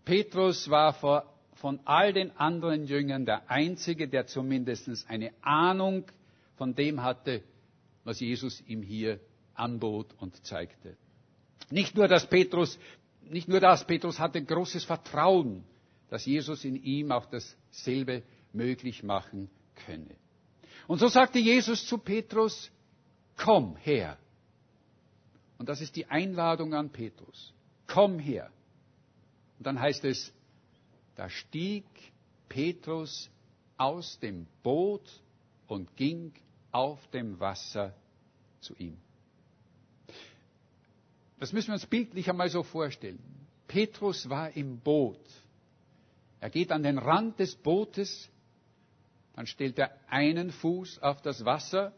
Petrus 0.04 0.70
war 0.70 0.94
vor 0.94 1.34
von 1.54 1.80
all 1.86 2.12
den 2.12 2.36
anderen 2.38 2.88
Jüngern 2.88 3.26
der 3.26 3.50
Einzige, 3.50 4.10
der 4.10 4.28
zumindest 4.28 4.90
eine 5.08 5.32
Ahnung 5.42 6.04
von 6.58 6.76
dem 6.76 7.04
hatte, 7.04 7.42
was 8.04 8.20
Jesus 8.20 8.62
ihm 8.68 8.82
hier 8.82 9.22
anbot 9.54 10.14
und 10.20 10.46
zeigte. 10.46 10.98
Nicht 11.70 11.96
nur, 11.96 12.08
dass 12.08 12.28
Petrus, 12.28 12.78
nicht 13.24 13.48
nur 13.48 13.60
das, 13.60 13.86
Petrus 13.86 14.20
hatte 14.20 14.44
großes 14.44 14.84
Vertrauen, 14.84 15.64
dass 16.10 16.26
Jesus 16.26 16.66
in 16.66 16.76
ihm 16.76 17.12
auch 17.12 17.26
dasselbe 17.28 18.24
möglich 18.54 19.04
machen 19.04 19.50
könne. 19.86 20.16
Und 20.88 21.00
so 21.00 21.08
sagte 21.08 21.40
Jesus 21.40 21.86
zu 21.86 21.98
Petrus, 21.98 22.70
komm 23.38 23.76
her. 23.78 24.18
Und 25.58 25.70
das 25.70 25.80
ist 25.80 25.96
die 25.96 26.06
Einladung 26.08 26.74
an 26.74 26.90
Petrus. 26.90 27.54
Komm 27.88 28.20
her. 28.20 28.52
Und 29.58 29.68
dann 29.68 29.80
heißt 29.80 30.04
es, 30.06 30.34
da 31.16 31.30
stieg 31.30 31.86
Petrus 32.50 33.30
aus 33.78 34.20
dem 34.20 34.48
Boot 34.64 35.08
und 35.68 35.96
ging 35.96 36.34
auf 36.72 37.08
dem 37.12 37.40
Wasser 37.40 37.94
zu 38.60 38.76
ihm. 38.76 38.98
Das 41.42 41.54
müssen 41.54 41.70
wir 41.70 41.74
uns 41.74 41.88
bildlich 41.88 42.30
einmal 42.30 42.50
so 42.50 42.62
vorstellen. 42.62 43.18
Petrus 43.68 44.30
war 44.30 44.56
im 44.56 44.80
Boot. 44.80 45.18
Er 46.40 46.52
geht 46.52 46.72
an 46.72 46.84
den 46.84 47.00
Rand 47.00 47.40
des 47.40 47.56
Bootes, 47.56 48.30
dann 49.34 49.48
stellt 49.48 49.80
er 49.80 49.90
einen 50.08 50.52
Fuß 50.52 51.00
auf 51.00 51.20
das 51.24 51.44
Wasser. 51.44 51.94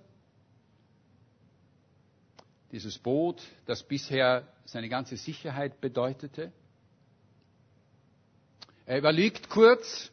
Dieses 2.71 2.97
Boot, 2.97 3.41
das 3.65 3.83
bisher 3.83 4.47
seine 4.63 4.87
ganze 4.87 5.17
Sicherheit 5.17 5.81
bedeutete. 5.81 6.53
Er 8.85 8.97
überlegt 8.97 9.49
kurz 9.49 10.09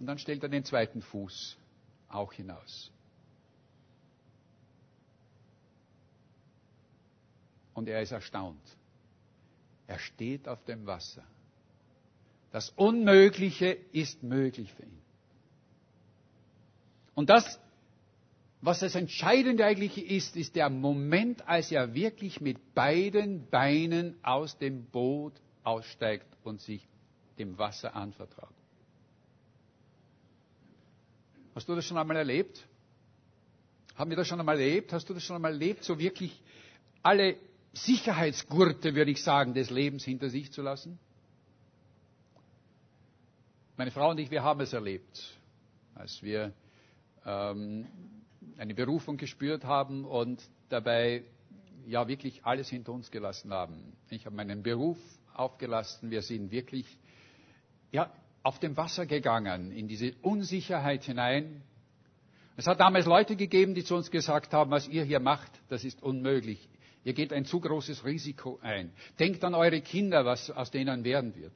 und 0.00 0.06
dann 0.06 0.18
stellt 0.18 0.42
er 0.42 0.48
den 0.48 0.64
zweiten 0.64 1.00
Fuß 1.00 1.56
auch 2.08 2.32
hinaus. 2.32 2.90
Und 7.74 7.88
er 7.88 8.00
ist 8.00 8.12
erstaunt. 8.12 8.62
Er 9.86 9.98
steht 9.98 10.48
auf 10.48 10.64
dem 10.64 10.86
Wasser. 10.86 11.24
Das 12.50 12.70
Unmögliche 12.70 13.76
ist 13.92 14.22
möglich 14.22 14.72
für 14.72 14.84
ihn. 14.84 15.02
Und 17.14 17.30
das, 17.30 17.60
was 18.60 18.80
das 18.80 18.94
Entscheidende 18.94 19.64
eigentlich 19.64 20.10
ist, 20.10 20.36
ist 20.36 20.56
der 20.56 20.70
Moment, 20.70 21.46
als 21.48 21.70
er 21.70 21.94
wirklich 21.94 22.40
mit 22.40 22.74
beiden 22.74 23.48
Beinen 23.50 24.16
aus 24.22 24.56
dem 24.58 24.84
Boot 24.86 25.34
aussteigt 25.64 26.26
und 26.44 26.60
sich 26.60 26.86
dem 27.38 27.58
Wasser 27.58 27.94
anvertraut. 27.94 28.54
Hast 31.54 31.68
du 31.68 31.74
das 31.74 31.84
schon 31.84 31.98
einmal 31.98 32.16
erlebt? 32.16 32.66
Haben 33.96 34.10
wir 34.10 34.16
das 34.16 34.26
schon 34.26 34.40
einmal 34.40 34.58
erlebt? 34.58 34.92
Hast 34.92 35.08
du 35.08 35.14
das 35.14 35.22
schon 35.22 35.36
einmal 35.36 35.52
erlebt, 35.52 35.84
so 35.84 35.98
wirklich 35.98 36.40
alle 37.02 37.36
Sicherheitsgurte, 37.74 38.94
würde 38.94 39.10
ich 39.10 39.22
sagen, 39.22 39.54
des 39.54 39.70
Lebens 39.70 40.04
hinter 40.04 40.30
sich 40.30 40.52
zu 40.52 40.62
lassen? 40.62 40.98
Meine 43.76 43.90
Frau 43.90 44.10
und 44.10 44.18
ich, 44.18 44.30
wir 44.30 44.42
haben 44.44 44.60
es 44.60 44.72
erlebt, 44.72 45.36
als 45.94 46.22
wir 46.22 46.52
ähm, 47.26 47.86
eine 48.56 48.74
Berufung 48.74 49.16
gespürt 49.16 49.64
haben 49.64 50.04
und 50.04 50.40
dabei 50.68 51.24
ja 51.86 52.06
wirklich 52.06 52.44
alles 52.44 52.68
hinter 52.68 52.92
uns 52.92 53.10
gelassen 53.10 53.52
haben. 53.52 53.92
Ich 54.10 54.26
habe 54.26 54.36
meinen 54.36 54.62
Beruf 54.62 54.98
aufgelassen, 55.34 56.10
wir 56.10 56.22
sind 56.22 56.52
wirklich 56.52 56.86
ja, 57.90 58.12
auf 58.44 58.60
dem 58.60 58.76
Wasser 58.76 59.06
gegangen, 59.06 59.72
in 59.72 59.88
diese 59.88 60.14
Unsicherheit 60.22 61.04
hinein. 61.04 61.62
Es 62.56 62.66
hat 62.68 62.78
damals 62.78 63.06
Leute 63.06 63.34
gegeben, 63.34 63.74
die 63.74 63.82
zu 63.82 63.96
uns 63.96 64.10
gesagt 64.10 64.52
haben, 64.52 64.70
was 64.70 64.86
ihr 64.86 65.02
hier 65.02 65.18
macht, 65.18 65.50
das 65.68 65.82
ist 65.82 66.02
unmöglich. 66.02 66.68
Ihr 67.04 67.12
geht 67.12 67.32
ein 67.32 67.44
zu 67.44 67.60
großes 67.60 68.04
Risiko 68.04 68.58
ein. 68.62 68.92
Denkt 69.18 69.44
an 69.44 69.54
eure 69.54 69.80
Kinder, 69.82 70.24
was 70.24 70.50
aus 70.50 70.70
denen 70.70 71.04
werden 71.04 71.34
wird. 71.34 71.52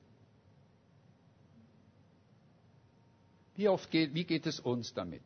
Wie 3.56 3.68
oft 3.68 3.90
geht, 3.90 4.14
wie 4.14 4.24
geht 4.24 4.46
es 4.46 4.60
uns 4.60 4.94
damit? 4.94 5.22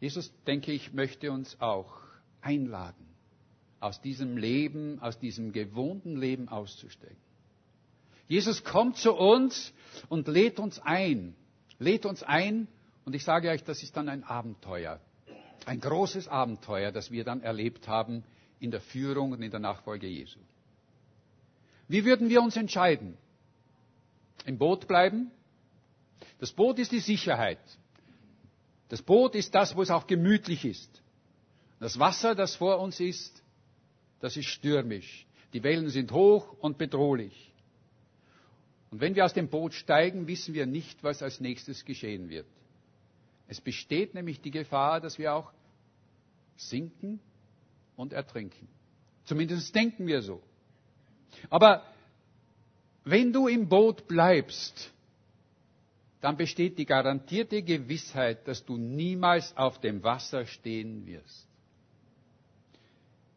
Jesus, 0.00 0.30
denke 0.46 0.72
ich, 0.72 0.92
möchte 0.92 1.32
uns 1.32 1.58
auch 1.60 2.00
einladen, 2.42 3.06
aus 3.80 4.00
diesem 4.02 4.36
Leben, 4.36 5.00
aus 5.00 5.18
diesem 5.18 5.52
gewohnten 5.52 6.16
Leben 6.16 6.48
auszusteigen. 6.48 7.16
Jesus 8.28 8.64
kommt 8.64 8.98
zu 8.98 9.14
uns 9.14 9.72
und 10.08 10.28
lädt 10.28 10.58
uns 10.58 10.78
ein. 10.80 11.34
Lädt 11.78 12.04
uns 12.04 12.22
ein 12.22 12.68
und 13.04 13.14
ich 13.14 13.24
sage 13.24 13.50
euch, 13.50 13.62
das 13.62 13.82
ist 13.82 13.96
dann 13.96 14.08
ein 14.08 14.24
Abenteuer. 14.24 15.00
Ein 15.66 15.80
großes 15.80 16.28
Abenteuer, 16.28 16.92
das 16.92 17.10
wir 17.10 17.24
dann 17.24 17.42
erlebt 17.42 17.88
haben 17.88 18.22
in 18.60 18.70
der 18.70 18.80
Führung 18.80 19.32
und 19.32 19.42
in 19.42 19.50
der 19.50 19.58
Nachfolge 19.58 20.06
Jesu. 20.06 20.38
Wie 21.88 22.04
würden 22.04 22.28
wir 22.28 22.40
uns 22.40 22.56
entscheiden? 22.56 23.18
Im 24.44 24.58
Boot 24.58 24.86
bleiben? 24.86 25.32
Das 26.38 26.52
Boot 26.52 26.78
ist 26.78 26.92
die 26.92 27.00
Sicherheit. 27.00 27.58
Das 28.88 29.02
Boot 29.02 29.34
ist 29.34 29.56
das, 29.56 29.74
wo 29.74 29.82
es 29.82 29.90
auch 29.90 30.06
gemütlich 30.06 30.64
ist. 30.64 31.02
Das 31.80 31.98
Wasser, 31.98 32.36
das 32.36 32.54
vor 32.54 32.78
uns 32.78 33.00
ist, 33.00 33.42
das 34.20 34.36
ist 34.36 34.46
stürmisch. 34.46 35.26
Die 35.52 35.64
Wellen 35.64 35.88
sind 35.88 36.12
hoch 36.12 36.56
und 36.60 36.78
bedrohlich. 36.78 37.52
Und 38.92 39.00
wenn 39.00 39.16
wir 39.16 39.24
aus 39.24 39.34
dem 39.34 39.48
Boot 39.48 39.74
steigen, 39.74 40.28
wissen 40.28 40.54
wir 40.54 40.66
nicht, 40.66 41.02
was 41.02 41.22
als 41.22 41.40
nächstes 41.40 41.84
geschehen 41.84 42.28
wird. 42.28 42.46
Es 43.48 43.60
besteht 43.60 44.14
nämlich 44.14 44.40
die 44.40 44.50
Gefahr, 44.52 45.00
dass 45.00 45.18
wir 45.18 45.34
auch 45.34 45.52
sinken 46.56 47.20
und 47.96 48.12
ertrinken. 48.12 48.68
Zumindest 49.24 49.74
denken 49.74 50.06
wir 50.06 50.22
so. 50.22 50.42
Aber 51.50 51.82
wenn 53.04 53.32
du 53.32 53.48
im 53.48 53.68
Boot 53.68 54.08
bleibst, 54.08 54.92
dann 56.20 56.36
besteht 56.36 56.78
die 56.78 56.86
garantierte 56.86 57.62
Gewissheit, 57.62 58.48
dass 58.48 58.64
du 58.64 58.76
niemals 58.76 59.56
auf 59.56 59.80
dem 59.80 60.02
Wasser 60.02 60.46
stehen 60.46 61.06
wirst. 61.06 61.46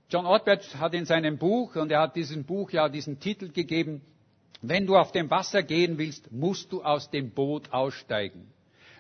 John 0.10 0.26
Ortberg 0.26 0.64
hat 0.80 0.96
in 0.96 1.06
seinem 1.06 1.38
Buch, 1.38 1.76
und 1.76 1.92
er 1.92 2.02
hat 2.02 2.16
diesem 2.16 2.44
Buch 2.46 2.72
ja 2.72 2.90
diesen 2.90 3.20
Titel 3.20 3.52
gegeben, 3.52 4.02
wenn 4.62 4.88
du 4.88 4.98
auf 4.98 5.12
dem 5.12 5.30
Wasser 5.30 5.62
gehen 5.62 5.98
willst, 5.98 6.32
musst 6.32 6.72
du 6.72 6.84
aus 6.84 7.12
dem 7.12 7.32
Boot 7.32 7.72
aussteigen. 7.72 8.52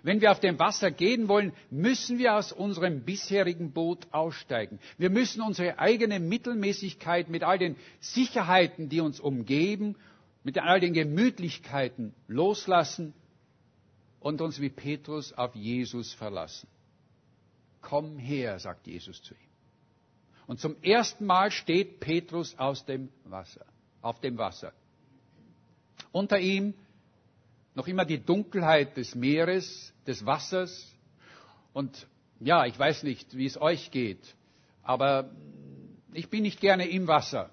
Wenn 0.03 0.21
wir 0.21 0.31
auf 0.31 0.39
dem 0.39 0.59
Wasser 0.59 0.91
gehen 0.91 1.27
wollen, 1.27 1.53
müssen 1.69 2.17
wir 2.17 2.35
aus 2.35 2.51
unserem 2.51 3.01
bisherigen 3.03 3.71
Boot 3.71 4.07
aussteigen. 4.11 4.79
Wir 4.97 5.09
müssen 5.09 5.41
unsere 5.41 5.79
eigene 5.79 6.19
Mittelmäßigkeit 6.19 7.29
mit 7.29 7.43
all 7.43 7.57
den 7.57 7.75
Sicherheiten, 7.99 8.89
die 8.89 9.01
uns 9.01 9.19
umgeben, 9.19 9.95
mit 10.43 10.57
all 10.57 10.79
den 10.79 10.93
Gemütlichkeiten 10.93 12.13
loslassen 12.27 13.13
und 14.19 14.41
uns 14.41 14.59
wie 14.61 14.69
Petrus 14.69 15.33
auf 15.33 15.55
Jesus 15.55 16.13
verlassen. 16.13 16.67
Komm 17.81 18.17
her, 18.17 18.59
sagt 18.59 18.87
Jesus 18.87 19.21
zu 19.21 19.33
ihm. 19.33 19.49
Und 20.47 20.59
zum 20.59 20.75
ersten 20.81 21.25
Mal 21.25 21.51
steht 21.51 21.99
Petrus 21.99 22.57
aus 22.57 22.85
dem 22.85 23.09
Wasser, 23.23 23.65
auf 24.01 24.19
dem 24.19 24.37
Wasser. 24.37 24.73
Unter 26.11 26.39
ihm 26.39 26.73
noch 27.79 27.87
immer 27.87 28.03
die 28.03 28.19
Dunkelheit 28.19 28.97
des 28.97 29.15
Meeres, 29.15 29.93
des 30.05 30.25
Wassers. 30.25 30.93
Und 31.71 32.07
ja, 32.41 32.65
ich 32.65 32.77
weiß 32.77 33.03
nicht, 33.03 33.37
wie 33.37 33.45
es 33.45 33.59
euch 33.59 33.89
geht, 33.89 34.35
aber 34.83 35.29
ich 36.11 36.29
bin 36.29 36.41
nicht 36.41 36.59
gerne 36.59 36.89
im 36.89 37.07
Wasser. 37.07 37.51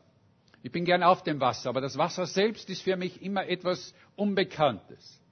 Ich 0.65 0.73
bin 0.73 0.85
gerne 0.85 1.07
auf 1.07 1.23
dem 1.23 1.39
Wasser, 1.39 1.69
aber 1.69 1.81
das 1.81 1.97
Wasser 1.97 2.27
selbst 2.27 2.69
ist 2.71 2.83
für 2.83 2.97
mich 2.97 3.23
immer 3.23 3.47
etwas 3.47 3.95
Unbekanntes. 4.17 5.23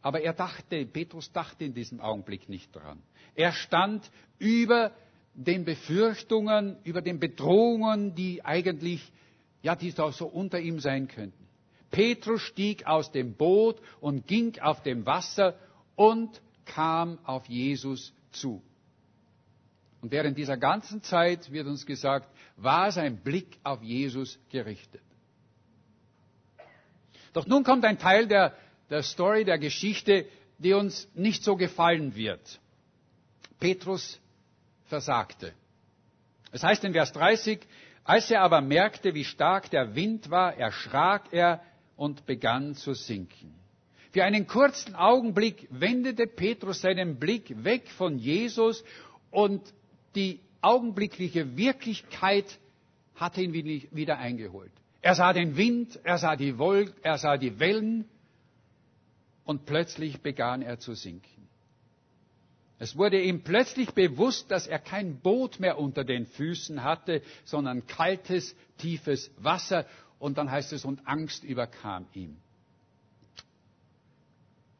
Aber 0.00 0.22
er 0.22 0.32
dachte, 0.32 0.86
Petrus 0.86 1.30
dachte 1.32 1.66
in 1.66 1.74
diesem 1.74 2.00
Augenblick 2.00 2.48
nicht 2.48 2.74
daran. 2.74 3.02
Er 3.34 3.52
stand 3.52 4.10
über 4.38 4.92
den 5.34 5.66
Befürchtungen, 5.66 6.78
über 6.84 7.02
den 7.02 7.20
Bedrohungen, 7.20 8.14
die 8.14 8.42
eigentlich, 8.42 9.12
ja, 9.60 9.76
die 9.76 9.90
so 9.90 10.26
unter 10.26 10.58
ihm 10.58 10.80
sein 10.80 11.06
könnten. 11.06 11.45
Petrus 11.90 12.42
stieg 12.42 12.86
aus 12.86 13.12
dem 13.12 13.34
Boot 13.34 13.80
und 14.00 14.26
ging 14.26 14.58
auf 14.60 14.82
dem 14.82 15.06
Wasser 15.06 15.54
und 15.94 16.40
kam 16.64 17.18
auf 17.24 17.46
Jesus 17.46 18.12
zu. 18.32 18.62
Und 20.02 20.12
während 20.12 20.36
dieser 20.36 20.56
ganzen 20.56 21.02
Zeit, 21.02 21.50
wird 21.50 21.66
uns 21.66 21.86
gesagt, 21.86 22.28
war 22.56 22.92
sein 22.92 23.18
Blick 23.18 23.58
auf 23.64 23.82
Jesus 23.82 24.38
gerichtet. 24.50 25.02
Doch 27.32 27.46
nun 27.46 27.64
kommt 27.64 27.84
ein 27.84 27.98
Teil 27.98 28.26
der, 28.26 28.56
der 28.88 29.02
Story, 29.02 29.44
der 29.44 29.58
Geschichte, 29.58 30.26
die 30.58 30.72
uns 30.72 31.08
nicht 31.14 31.44
so 31.44 31.56
gefallen 31.56 32.14
wird. 32.14 32.60
Petrus 33.58 34.20
versagte. 34.84 35.52
Es 36.52 36.62
heißt 36.62 36.84
in 36.84 36.92
Vers 36.92 37.12
30, 37.12 37.66
Als 38.04 38.30
er 38.30 38.42
aber 38.42 38.60
merkte, 38.60 39.14
wie 39.14 39.24
stark 39.24 39.70
der 39.70 39.94
Wind 39.94 40.30
war, 40.30 40.54
erschrak 40.54 41.32
er 41.32 41.62
und 41.96 42.26
begann 42.26 42.74
zu 42.74 42.94
sinken. 42.94 43.54
Für 44.12 44.24
einen 44.24 44.46
kurzen 44.46 44.94
Augenblick 44.94 45.68
wendete 45.70 46.26
Petrus 46.26 46.80
seinen 46.80 47.18
Blick 47.18 47.64
weg 47.64 47.88
von 47.90 48.18
Jesus 48.18 48.84
und 49.30 49.62
die 50.14 50.40
augenblickliche 50.62 51.56
Wirklichkeit 51.56 52.58
hatte 53.14 53.42
ihn 53.42 53.52
wieder 53.52 54.18
eingeholt. 54.18 54.72
Er 55.02 55.14
sah 55.14 55.32
den 55.32 55.56
Wind, 55.56 56.00
er 56.04 56.18
sah 56.18 56.36
die 56.36 56.58
Wolken, 56.58 56.94
er 57.02 57.18
sah 57.18 57.36
die 57.36 57.58
Wellen 57.58 58.06
und 59.44 59.66
plötzlich 59.66 60.20
begann 60.20 60.62
er 60.62 60.78
zu 60.78 60.94
sinken. 60.94 61.36
Es 62.78 62.96
wurde 62.96 63.20
ihm 63.20 63.42
plötzlich 63.42 63.92
bewusst, 63.92 64.50
dass 64.50 64.66
er 64.66 64.78
kein 64.78 65.20
Boot 65.20 65.60
mehr 65.60 65.78
unter 65.78 66.04
den 66.04 66.26
Füßen 66.26 66.82
hatte, 66.82 67.22
sondern 67.44 67.86
kaltes, 67.86 68.54
tiefes 68.76 69.30
Wasser. 69.38 69.86
Und 70.26 70.38
dann 70.38 70.50
heißt 70.50 70.72
es, 70.72 70.84
und 70.84 71.06
Angst 71.06 71.44
überkam 71.44 72.04
ihm. 72.12 72.36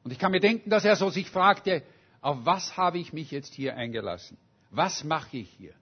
Und 0.02 0.10
ich 0.10 0.18
kann 0.18 0.32
mir 0.32 0.40
denken, 0.40 0.70
dass 0.70 0.84
er 0.84 0.96
so 0.96 1.08
sich 1.08 1.30
fragte, 1.30 1.84
auf 2.20 2.38
was 2.42 2.76
habe 2.76 2.98
ich 2.98 3.12
mich 3.12 3.30
jetzt 3.30 3.54
hier 3.54 3.76
eingelassen? 3.76 4.38
Was 4.72 5.04
mache 5.04 5.36
ich 5.36 5.50
hier? 5.50 5.72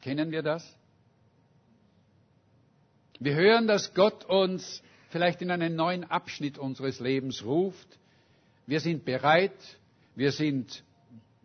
Kennen 0.00 0.30
wir 0.30 0.42
das? 0.42 0.66
Wir 3.20 3.34
hören, 3.34 3.66
dass 3.66 3.92
Gott 3.92 4.24
uns 4.24 4.82
vielleicht 5.10 5.42
in 5.42 5.50
einen 5.50 5.76
neuen 5.76 6.04
Abschnitt 6.04 6.56
unseres 6.56 7.00
Lebens 7.00 7.44
ruft. 7.44 7.98
Wir 8.66 8.80
sind 8.80 9.04
bereit, 9.04 9.52
wir 10.14 10.32
sind 10.32 10.82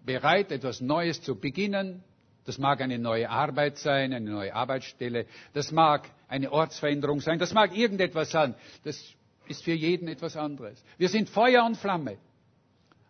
bereit, 0.05 0.53
etwas 0.53 0.79
Neues 0.79 1.21
zu 1.21 1.35
beginnen. 1.35 2.05
Das 2.45 2.57
mag 2.57 2.81
eine 2.81 2.97
neue 2.97 3.29
Arbeit 3.29 3.77
sein, 3.77 4.13
eine 4.13 4.29
neue 4.31 4.53
Arbeitsstelle. 4.55 5.25
Das 5.53 5.71
mag 5.71 6.09
eine 6.27 6.51
Ortsveränderung 6.51 7.21
sein. 7.21 7.37
Das 7.39 7.53
mag 7.53 7.75
irgendetwas 7.75 8.31
sein. 8.31 8.55
Das 8.83 9.03
ist 9.47 9.63
für 9.63 9.73
jeden 9.73 10.07
etwas 10.07 10.35
anderes. 10.35 10.83
Wir 10.97 11.09
sind 11.09 11.29
Feuer 11.29 11.65
und 11.65 11.75
Flamme. 11.77 12.17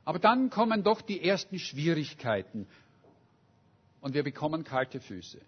Aber 0.06 0.20
dann 0.20 0.50
kommen 0.50 0.84
doch 0.84 1.02
die 1.02 1.24
ersten 1.24 1.60
Schwierigkeiten 1.60 2.68
und 4.02 4.14
wir 4.14 4.24
bekommen 4.24 4.64
kalte 4.64 5.00
Füße. 5.00 5.40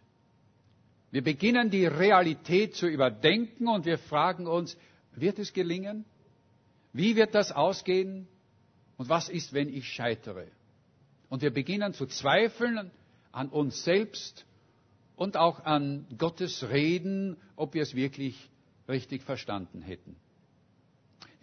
Wir 1.10 1.24
beginnen 1.24 1.70
die 1.70 1.86
Realität 1.86 2.76
zu 2.76 2.88
überdenken 2.88 3.68
und 3.68 3.86
wir 3.86 3.98
fragen 3.98 4.48
uns, 4.48 4.78
wird 5.14 5.40
es 5.40 5.52
gelingen? 5.54 6.06
Wie 6.94 7.16
wird 7.16 7.36
das 7.36 7.52
ausgehen? 7.52 8.28
Und 8.98 9.10
was 9.10 9.30
ist, 9.30 9.54
wenn 9.54 9.70
ich 9.70 9.88
scheitere? 9.88 10.48
Und 11.30 11.42
wir 11.42 11.52
beginnen 11.52 11.94
zu 11.94 12.06
zweifeln 12.06 12.92
an 13.32 13.50
uns 13.50 13.84
selbst 13.84 14.46
und 15.16 15.38
auch 15.38 15.64
an 15.66 16.06
Gottes 16.18 16.70
Reden, 16.70 17.38
ob 17.56 17.74
wir 17.74 17.82
es 17.84 17.96
wirklich 17.96 18.50
richtig 18.88 19.24
verstanden 19.24 19.82
hätten. 19.82 20.16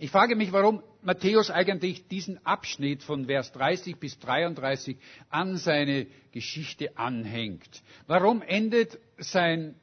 Ich 0.00 0.10
frage 0.12 0.36
mich, 0.36 0.52
warum 0.52 0.82
Matthäus 1.02 1.50
eigentlich 1.50 2.06
diesen 2.06 2.44
Abschnitt 2.46 3.02
von 3.02 3.26
Vers 3.26 3.50
30 3.52 3.96
bis 3.96 4.18
33 4.20 4.96
an 5.28 5.56
seine 5.56 6.06
Geschichte 6.30 6.96
anhängt. 6.96 7.82
Warum 8.06 8.42
endet 8.42 8.98
sein 9.18 9.74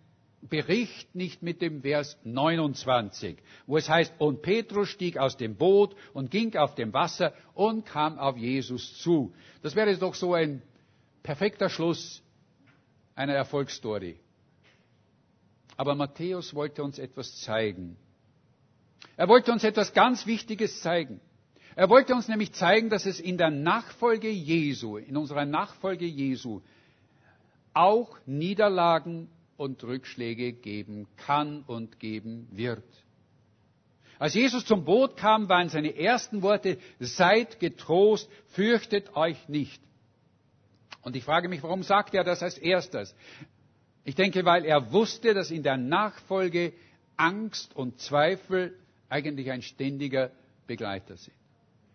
Bericht 0.49 1.15
nicht 1.15 1.41
mit 1.41 1.61
dem 1.61 1.81
Vers 1.81 2.17
29, 2.23 3.37
wo 3.67 3.77
es 3.77 3.89
heißt, 3.89 4.13
und 4.19 4.41
Petrus 4.41 4.89
stieg 4.89 5.17
aus 5.17 5.37
dem 5.37 5.55
Boot 5.55 5.95
und 6.13 6.31
ging 6.31 6.55
auf 6.55 6.75
dem 6.75 6.93
Wasser 6.93 7.33
und 7.53 7.85
kam 7.85 8.19
auf 8.19 8.37
Jesus 8.37 8.97
zu. 8.99 9.33
Das 9.63 9.75
wäre 9.75 9.97
doch 9.97 10.15
so 10.15 10.33
ein 10.33 10.61
perfekter 11.25 11.69
Schluss 11.69 12.21
einer 13.15 13.33
Erfolgsstory. 13.33 14.19
Aber 15.75 15.95
Matthäus 15.95 16.53
wollte 16.53 16.83
uns 16.83 16.99
etwas 16.99 17.41
zeigen. 17.41 17.97
Er 19.17 19.27
wollte 19.27 19.51
uns 19.51 19.63
etwas 19.63 19.93
ganz 19.93 20.27
Wichtiges 20.27 20.81
zeigen. 20.81 21.19
Er 21.75 21.89
wollte 21.89 22.13
uns 22.13 22.27
nämlich 22.27 22.53
zeigen, 22.53 22.89
dass 22.91 23.07
es 23.07 23.19
in 23.19 23.37
der 23.39 23.49
Nachfolge 23.49 24.29
Jesu, 24.29 24.97
in 24.97 25.17
unserer 25.17 25.45
Nachfolge 25.45 26.05
Jesu, 26.05 26.61
auch 27.73 28.17
Niederlagen 28.27 29.27
und 29.57 29.83
Rückschläge 29.83 30.53
geben 30.53 31.07
kann 31.17 31.63
und 31.63 31.99
geben 31.99 32.47
wird. 32.51 32.83
Als 34.19 34.35
Jesus 34.35 34.63
zum 34.63 34.85
Boot 34.85 35.17
kam, 35.17 35.49
waren 35.49 35.69
seine 35.69 35.97
ersten 35.97 36.43
Worte, 36.43 36.77
seid 36.99 37.59
getrost, 37.59 38.29
fürchtet 38.49 39.15
euch 39.15 39.49
nicht. 39.49 39.81
Und 41.05 41.15
ich 41.15 41.23
frage 41.23 41.47
mich, 41.47 41.61
warum 41.61 41.83
sagt 41.83 42.15
er 42.15 42.23
das 42.23 42.41
als 42.41 42.57
erstes? 42.57 43.15
Ich 44.05 44.15
denke, 44.15 44.43
weil 44.43 44.65
er 44.65 44.91
wusste, 44.91 45.35
dass 45.35 45.51
in 45.51 45.61
der 45.61 45.77
Nachfolge 45.77 46.73
Angst 47.15 47.75
und 47.75 47.99
Zweifel 47.99 48.75
eigentlich 49.07 49.51
ein 49.51 49.61
ständiger 49.61 50.31
Begleiter 50.65 51.15
sind. 51.15 51.35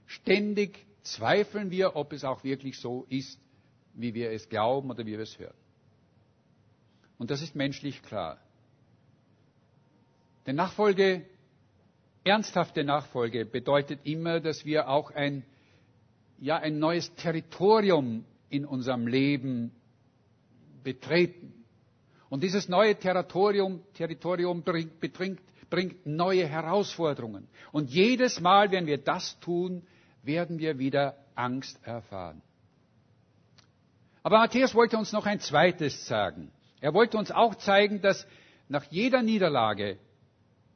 Ständig 0.06 0.86
zweifeln 1.02 1.72
wir, 1.72 1.96
ob 1.96 2.12
es 2.12 2.22
auch 2.22 2.44
wirklich 2.44 2.78
so 2.78 3.04
ist, 3.08 3.40
wie 3.94 4.14
wir 4.14 4.30
es 4.30 4.48
glauben 4.48 4.90
oder 4.90 5.04
wie 5.04 5.12
wir 5.12 5.20
es 5.20 5.36
hören. 5.40 5.54
Und 7.18 7.32
das 7.32 7.42
ist 7.42 7.56
menschlich 7.56 8.02
klar. 8.02 8.38
Denn 10.46 10.54
Nachfolge, 10.54 11.26
ernsthafte 12.22 12.84
Nachfolge 12.84 13.44
bedeutet 13.44 14.00
immer, 14.04 14.38
dass 14.38 14.64
wir 14.64 14.88
auch 14.88 15.10
ein, 15.10 15.44
ja, 16.38 16.58
ein 16.58 16.78
neues 16.78 17.12
Territorium 17.16 18.24
in 18.50 18.66
unserem 18.66 19.06
Leben 19.06 19.72
betreten. 20.82 21.54
Und 22.28 22.42
dieses 22.42 22.68
neue 22.68 22.96
Territorium, 22.96 23.82
Territorium 23.94 24.62
bringt, 24.62 25.00
betrinkt, 25.00 25.42
bringt 25.70 26.04
neue 26.06 26.46
Herausforderungen. 26.46 27.48
Und 27.72 27.90
jedes 27.90 28.40
Mal, 28.40 28.70
wenn 28.70 28.86
wir 28.86 28.98
das 28.98 29.38
tun, 29.40 29.82
werden 30.22 30.58
wir 30.58 30.78
wieder 30.78 31.16
Angst 31.34 31.78
erfahren. 31.82 32.42
Aber 34.22 34.38
Matthäus 34.38 34.74
wollte 34.74 34.98
uns 34.98 35.12
noch 35.12 35.26
ein 35.26 35.40
zweites 35.40 36.06
sagen. 36.06 36.50
Er 36.80 36.92
wollte 36.92 37.16
uns 37.16 37.30
auch 37.30 37.54
zeigen, 37.54 38.02
dass 38.02 38.26
nach 38.68 38.84
jeder 38.90 39.22
Niederlage 39.22 39.98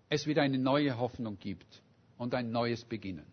es 0.08 0.26
wieder 0.26 0.42
eine 0.42 0.58
neue 0.58 0.98
Hoffnung 0.98 1.38
gibt 1.38 1.82
und 2.16 2.34
ein 2.34 2.50
neues 2.50 2.84
Beginnen. 2.84 3.26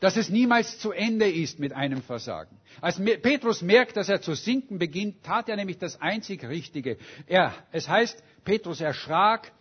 Dass 0.00 0.16
es 0.16 0.30
niemals 0.30 0.78
zu 0.78 0.92
Ende 0.92 1.30
ist 1.30 1.58
mit 1.58 1.74
einem 1.74 2.02
Versagen. 2.02 2.56
Als 2.80 2.98
Petrus 2.98 3.60
merkt, 3.60 3.96
dass 3.96 4.08
er 4.08 4.22
zu 4.22 4.34
sinken 4.34 4.78
beginnt, 4.78 5.22
tat 5.22 5.48
er 5.48 5.56
nämlich 5.56 5.78
das 5.78 6.00
einzig 6.00 6.42
Richtige. 6.44 6.96
Er, 7.26 7.54
es 7.70 7.88
heißt, 7.88 8.22
Petrus 8.44 8.80
erschrak 8.80 9.52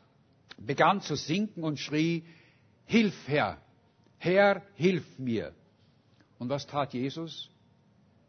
begann 0.57 1.01
zu 1.01 1.15
sinken 1.15 1.63
und 1.63 1.79
schrie, 1.79 2.23
Hilf, 2.85 3.15
Herr, 3.27 3.57
Herr, 4.17 4.63
hilf 4.75 5.05
mir. 5.19 5.53
Und 6.37 6.49
was 6.49 6.65
tat 6.67 6.93
Jesus? 6.93 7.49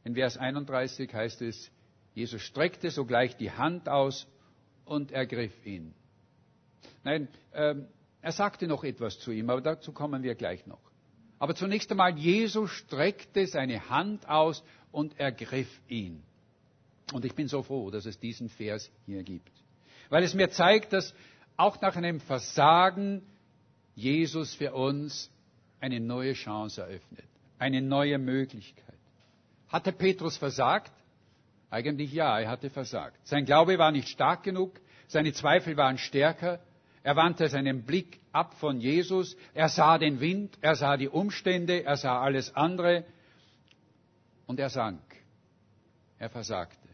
In 0.04 0.14
Vers 0.14 0.36
31 0.36 1.12
heißt 1.12 1.42
es, 1.42 1.70
Jesus 2.14 2.42
streckte 2.42 2.90
sogleich 2.90 3.36
die 3.36 3.50
Hand 3.50 3.88
aus 3.88 4.26
und 4.84 5.12
ergriff 5.12 5.54
ihn. 5.64 5.94
Nein, 7.04 7.28
ähm, 7.54 7.86
er 8.20 8.32
sagte 8.32 8.66
noch 8.66 8.84
etwas 8.84 9.18
zu 9.18 9.30
ihm, 9.30 9.48
aber 9.48 9.60
dazu 9.60 9.92
kommen 9.92 10.22
wir 10.22 10.34
gleich 10.34 10.66
noch. 10.66 10.89
Aber 11.40 11.54
zunächst 11.54 11.90
einmal, 11.90 12.16
Jesus 12.16 12.70
streckte 12.70 13.46
seine 13.46 13.88
Hand 13.88 14.28
aus 14.28 14.62
und 14.92 15.18
ergriff 15.18 15.68
ihn. 15.88 16.22
Und 17.14 17.24
ich 17.24 17.34
bin 17.34 17.48
so 17.48 17.62
froh, 17.62 17.90
dass 17.90 18.04
es 18.04 18.20
diesen 18.20 18.50
Vers 18.50 18.90
hier 19.06 19.22
gibt. 19.22 19.50
Weil 20.10 20.22
es 20.22 20.34
mir 20.34 20.50
zeigt, 20.50 20.92
dass 20.92 21.14
auch 21.56 21.80
nach 21.80 21.96
einem 21.96 22.20
Versagen 22.20 23.22
Jesus 23.94 24.54
für 24.54 24.74
uns 24.74 25.30
eine 25.80 25.98
neue 25.98 26.34
Chance 26.34 26.82
eröffnet, 26.82 27.24
eine 27.58 27.80
neue 27.80 28.18
Möglichkeit. 28.18 28.98
Hatte 29.68 29.92
Petrus 29.92 30.36
versagt? 30.36 30.92
Eigentlich 31.70 32.12
ja, 32.12 32.38
er 32.38 32.50
hatte 32.50 32.68
versagt. 32.68 33.16
Sein 33.26 33.46
Glaube 33.46 33.78
war 33.78 33.92
nicht 33.92 34.08
stark 34.08 34.42
genug, 34.42 34.78
seine 35.06 35.32
Zweifel 35.32 35.76
waren 35.78 35.96
stärker, 35.96 36.60
er 37.02 37.16
wandte 37.16 37.48
seinen 37.48 37.84
Blick 37.84 38.20
ab 38.32 38.54
von 38.54 38.80
Jesus, 38.80 39.36
er 39.54 39.68
sah 39.68 39.98
den 39.98 40.20
Wind, 40.20 40.58
er 40.60 40.76
sah 40.76 40.96
die 40.96 41.08
Umstände, 41.08 41.84
er 41.84 41.96
sah 41.96 42.20
alles 42.20 42.54
andere 42.54 43.04
und 44.46 44.60
er 44.60 44.70
sank. 44.70 45.00
Er 46.18 46.28
versagte. 46.28 46.88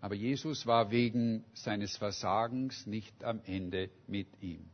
Aber 0.00 0.14
Jesus 0.14 0.66
war 0.66 0.90
wegen 0.90 1.44
seines 1.54 1.96
Versagens 1.96 2.86
nicht 2.86 3.24
am 3.24 3.40
Ende 3.44 3.90
mit 4.06 4.28
ihm. 4.40 4.64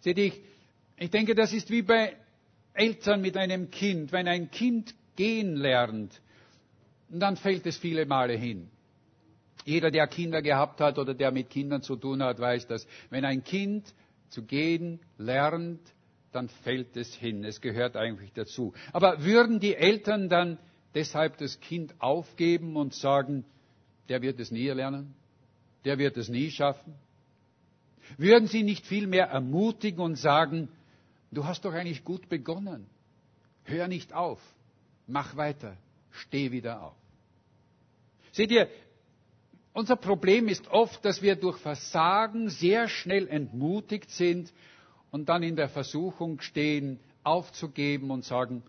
Seht 0.00 0.18
ihr, 0.18 0.32
ich 0.96 1.10
denke, 1.10 1.34
das 1.34 1.52
ist 1.52 1.70
wie 1.70 1.82
bei 1.82 2.16
Eltern 2.74 3.20
mit 3.20 3.36
einem 3.36 3.70
Kind. 3.70 4.12
Wenn 4.12 4.28
ein 4.28 4.50
Kind 4.50 4.94
gehen 5.16 5.56
lernt, 5.56 6.20
dann 7.08 7.36
fällt 7.36 7.66
es 7.66 7.78
viele 7.78 8.04
Male 8.06 8.34
hin. 8.34 8.68
Jeder, 9.64 9.90
der 9.90 10.06
Kinder 10.06 10.42
gehabt 10.42 10.80
hat 10.80 10.98
oder 10.98 11.14
der 11.14 11.32
mit 11.32 11.50
Kindern 11.50 11.82
zu 11.82 11.96
tun 11.96 12.22
hat, 12.22 12.38
weiß 12.38 12.66
dass 12.66 12.86
Wenn 13.10 13.24
ein 13.24 13.42
Kind 13.44 13.94
zu 14.28 14.42
gehen 14.42 15.00
lernt, 15.16 15.80
dann 16.32 16.48
fällt 16.48 16.96
es 16.96 17.14
hin. 17.14 17.44
Es 17.44 17.60
gehört 17.60 17.96
eigentlich 17.96 18.32
dazu. 18.32 18.74
Aber 18.92 19.24
würden 19.24 19.60
die 19.60 19.74
Eltern 19.74 20.28
dann 20.28 20.58
deshalb 20.94 21.38
das 21.38 21.60
Kind 21.60 21.94
aufgeben 22.00 22.76
und 22.76 22.94
sagen, 22.94 23.44
der 24.08 24.20
wird 24.20 24.40
es 24.40 24.50
nie 24.50 24.66
erlernen, 24.66 25.14
der 25.84 25.98
wird 25.98 26.16
es 26.16 26.28
nie 26.28 26.50
schaffen. 26.50 26.94
Würden 28.18 28.48
Sie 28.48 28.62
nicht 28.62 28.86
vielmehr 28.86 29.26
ermutigen 29.26 30.00
und 30.00 30.16
sagen, 30.16 30.68
du 31.30 31.46
hast 31.46 31.64
doch 31.64 31.72
eigentlich 31.72 32.04
gut 32.04 32.28
begonnen. 32.28 32.86
Hör 33.64 33.88
nicht 33.88 34.12
auf, 34.12 34.40
mach 35.06 35.36
weiter, 35.36 35.76
steh 36.10 36.50
wieder 36.50 36.82
auf. 36.82 36.96
Seht 38.32 38.50
ihr, 38.50 38.68
unser 39.74 39.96
Problem 39.96 40.48
ist 40.48 40.68
oft, 40.68 41.04
dass 41.04 41.20
wir 41.20 41.36
durch 41.36 41.58
Versagen 41.58 42.48
sehr 42.48 42.88
schnell 42.88 43.28
entmutigt 43.28 44.10
sind 44.10 44.52
und 45.10 45.28
dann 45.28 45.42
in 45.42 45.56
der 45.56 45.68
Versuchung 45.68 46.40
stehen, 46.40 46.98
aufzugeben 47.22 48.10
und 48.10 48.24
sagen, 48.24 48.62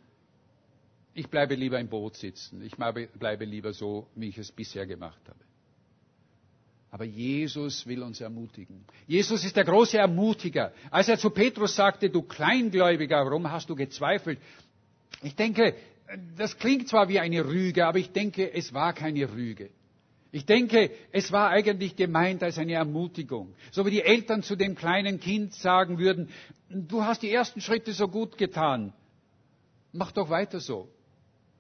ich 1.13 1.29
bleibe 1.29 1.55
lieber 1.55 1.79
im 1.79 1.87
Boot 1.87 2.17
sitzen, 2.17 2.61
ich 2.61 2.75
bleibe 2.75 3.45
lieber 3.45 3.71
so, 3.71 4.07
wie 4.15 4.27
ich 4.27 4.37
es 4.37 4.51
bisher 4.51 4.85
gemacht 4.85 5.21
habe. 5.27 5.39
Aber 6.91 7.05
Jesus 7.05 7.85
will 7.87 8.03
uns 8.03 8.21
ermutigen. 8.21 8.85
Jesus 9.05 9.43
ist 9.43 9.55
der 9.57 9.65
große 9.65 9.97
Ermutiger. 9.97 10.71
Als 10.89 11.09
er 11.09 11.17
zu 11.17 11.29
Petrus 11.29 11.75
sagte, 11.75 12.09
du 12.09 12.21
Kleingläubiger, 12.21 13.25
warum 13.25 13.51
hast 13.51 13.69
du 13.69 13.75
gezweifelt? 13.75 14.39
Ich 15.21 15.35
denke, 15.35 15.75
das 16.37 16.57
klingt 16.57 16.87
zwar 16.87 17.09
wie 17.09 17.19
eine 17.19 17.45
Rüge, 17.45 17.85
aber 17.85 17.99
ich 17.99 18.11
denke, 18.11 18.51
es 18.53 18.73
war 18.73 18.93
keine 18.93 19.29
Rüge. 19.29 19.71
Ich 20.35 20.45
denke, 20.45 20.91
es 21.13 21.31
war 21.31 21.49
eigentlich 21.51 21.95
gemeint 21.95 22.43
als 22.43 22.57
eine 22.57 22.73
Ermutigung. 22.73 23.55
So 23.71 23.85
wie 23.85 23.91
die 23.91 24.01
Eltern 24.01 24.43
zu 24.43 24.57
dem 24.57 24.75
kleinen 24.75 25.21
Kind 25.21 25.53
sagen 25.53 25.97
würden, 25.97 26.27
du 26.69 27.05
hast 27.05 27.21
die 27.21 27.31
ersten 27.31 27.61
Schritte 27.61 27.93
so 27.93 28.09
gut 28.09 28.37
getan. 28.37 28.91
Mach 29.93 30.11
doch 30.11 30.29
weiter 30.29 30.59
so. 30.59 30.89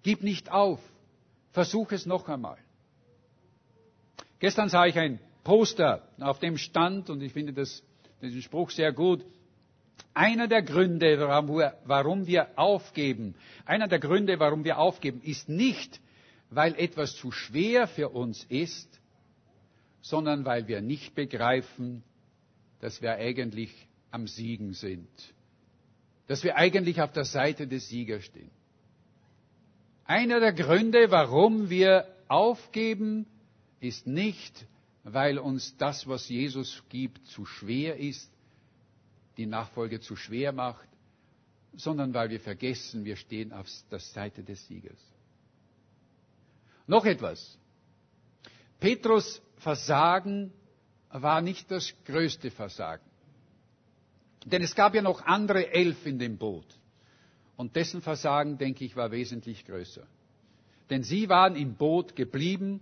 Gib 0.03 0.23
nicht 0.23 0.51
auf. 0.51 0.81
Versuch 1.53 1.93
es 1.93 2.05
noch 2.05 2.27
einmal. 2.27 2.57
Gestern 4.39 4.67
sah 4.67 4.85
ich 4.85 4.99
ein 4.99 5.21
Poster, 5.45 6.01
auf 6.19 6.39
dem 6.39 6.57
stand, 6.57 7.09
und 7.09 7.21
ich 7.21 7.31
finde 7.31 7.53
das, 7.53 7.81
diesen 8.21 8.41
Spruch 8.41 8.71
sehr 8.71 8.91
gut, 8.91 9.23
einer 10.13 10.49
der 10.49 10.63
Gründe, 10.63 11.17
warum 11.17 12.27
wir 12.27 12.49
aufgeben, 12.57 13.35
einer 13.63 13.87
der 13.87 13.99
Gründe, 13.99 14.37
warum 14.37 14.65
wir 14.65 14.79
aufgeben, 14.79 15.21
ist 15.23 15.47
nicht, 15.47 16.01
weil 16.55 16.75
etwas 16.75 17.15
zu 17.15 17.31
schwer 17.31 17.87
für 17.87 18.09
uns 18.09 18.43
ist, 18.45 19.01
sondern 20.01 20.45
weil 20.45 20.67
wir 20.67 20.81
nicht 20.81 21.13
begreifen, 21.13 22.03
dass 22.79 23.01
wir 23.01 23.15
eigentlich 23.15 23.71
am 24.11 24.27
Siegen 24.27 24.73
sind, 24.73 25.09
dass 26.27 26.43
wir 26.43 26.55
eigentlich 26.55 27.01
auf 27.01 27.11
der 27.11 27.25
Seite 27.25 27.67
des 27.67 27.89
Siegers 27.89 28.23
stehen. 28.23 28.51
Einer 30.05 30.39
der 30.39 30.53
Gründe, 30.53 31.11
warum 31.11 31.69
wir 31.69 32.07
aufgeben, 32.27 33.25
ist 33.79 34.07
nicht, 34.07 34.65
weil 35.03 35.37
uns 35.39 35.75
das, 35.77 36.07
was 36.07 36.29
Jesus 36.29 36.83
gibt, 36.89 37.27
zu 37.27 37.45
schwer 37.45 37.97
ist, 37.97 38.31
die 39.37 39.45
Nachfolge 39.45 39.99
zu 39.99 40.15
schwer 40.15 40.51
macht, 40.51 40.87
sondern 41.73 42.13
weil 42.13 42.29
wir 42.29 42.39
vergessen, 42.39 43.03
wir 43.03 43.17
stehen 43.17 43.51
auf 43.51 43.67
der 43.91 43.99
Seite 43.99 44.43
des 44.43 44.65
Siegers. 44.67 45.14
Noch 46.87 47.05
etwas. 47.05 47.57
Petrus 48.79 49.41
Versagen 49.57 50.51
war 51.09 51.41
nicht 51.41 51.71
das 51.71 51.93
größte 52.05 52.51
Versagen. 52.51 53.03
Denn 54.45 54.61
es 54.61 54.75
gab 54.75 54.93
ja 54.93 55.01
noch 55.01 55.25
andere 55.25 55.71
elf 55.71 56.05
in 56.05 56.19
dem 56.19 56.37
Boot. 56.37 56.67
Und 57.57 57.75
dessen 57.75 58.01
Versagen, 58.01 58.57
denke 58.57 58.85
ich, 58.85 58.95
war 58.95 59.11
wesentlich 59.11 59.65
größer. 59.65 60.05
Denn 60.89 61.03
sie 61.03 61.29
waren 61.29 61.55
im 61.55 61.75
Boot 61.75 62.15
geblieben 62.15 62.81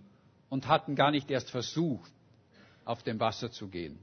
und 0.50 0.68
hatten 0.68 0.96
gar 0.96 1.12
nicht 1.12 1.32
erst 1.32 1.52
versucht, 1.52 2.12
auf 2.84 3.04
dem 3.04 3.20
Wasser 3.20 3.52
zu 3.52 3.70
gehen. 3.70 3.98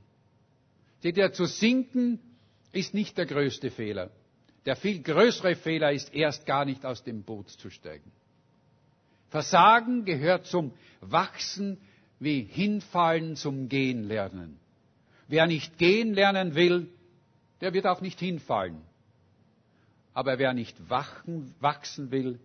Seht 1.01 1.19
ihr, 1.19 1.33
zu 1.33 1.45
sinken 1.45 2.19
ist 2.73 2.95
nicht 2.95 3.19
der 3.19 3.27
größte 3.27 3.71
Fehler. 3.71 4.11
Der 4.65 4.77
viel 4.77 5.03
größere 5.03 5.55
Fehler 5.57 5.93
ist 5.93 6.15
erst 6.15 6.47
gar 6.47 6.65
nicht 6.65 6.85
aus 6.87 7.03
dem 7.03 7.23
Boot 7.25 7.51
zu 7.51 7.69
steigen. 7.69 8.11
Versagen 9.31 10.05
gehört 10.05 10.47
zum 10.47 10.73
Wachsen 11.01 11.79
wie 12.19 12.43
Hinfallen 12.43 13.37
zum 13.37 13.69
Gehen 13.69 14.05
lernen. 14.05 14.59
Wer 15.29 15.47
nicht 15.47 15.79
gehen 15.79 16.13
lernen 16.13 16.55
will, 16.55 16.89
der 17.61 17.73
wird 17.73 17.87
auch 17.87 18.01
nicht 18.01 18.19
hinfallen. 18.19 18.83
Aber 20.13 20.39
wer 20.39 20.53
nicht 20.53 20.91
wachen, 20.91 21.55
wachsen 21.61 22.11
will, 22.11 22.41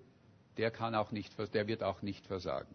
der 0.58 0.71
kann 0.71 0.93
auch 0.95 1.12
nicht, 1.12 1.34
der 1.54 1.67
wird 1.67 1.84
auch 1.84 2.02
nicht 2.04 2.26
versagen. 2.28 2.74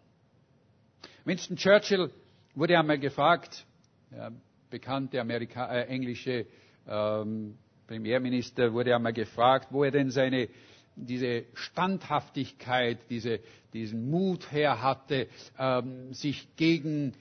Winston 1.23 1.55
Churchill 1.55 2.11
wurde 2.55 2.77
einmal 2.77 2.99
gefragt, 2.99 3.65
ja, 4.11 4.31
bekannte 4.69 5.21
Amerika 5.21 5.71
äh, 5.73 5.85
englische 5.87 6.45
ähm, 6.87 7.57
Premierminister 7.87 8.73
wurde 8.73 8.95
einmal 8.95 9.13
gefragt, 9.13 9.67
wo 9.71 9.83
er 9.83 9.91
denn 9.91 10.11
seine 10.11 10.49
diese 10.95 11.45
Standhaftigkeit, 11.53 12.99
diese, 13.09 13.39
diesen 13.73 14.09
Mut 14.09 14.51
her 14.51 14.81
hatte, 14.81 15.27
ähm, 15.57 16.13
sich 16.13 16.55
gegen 16.55 17.13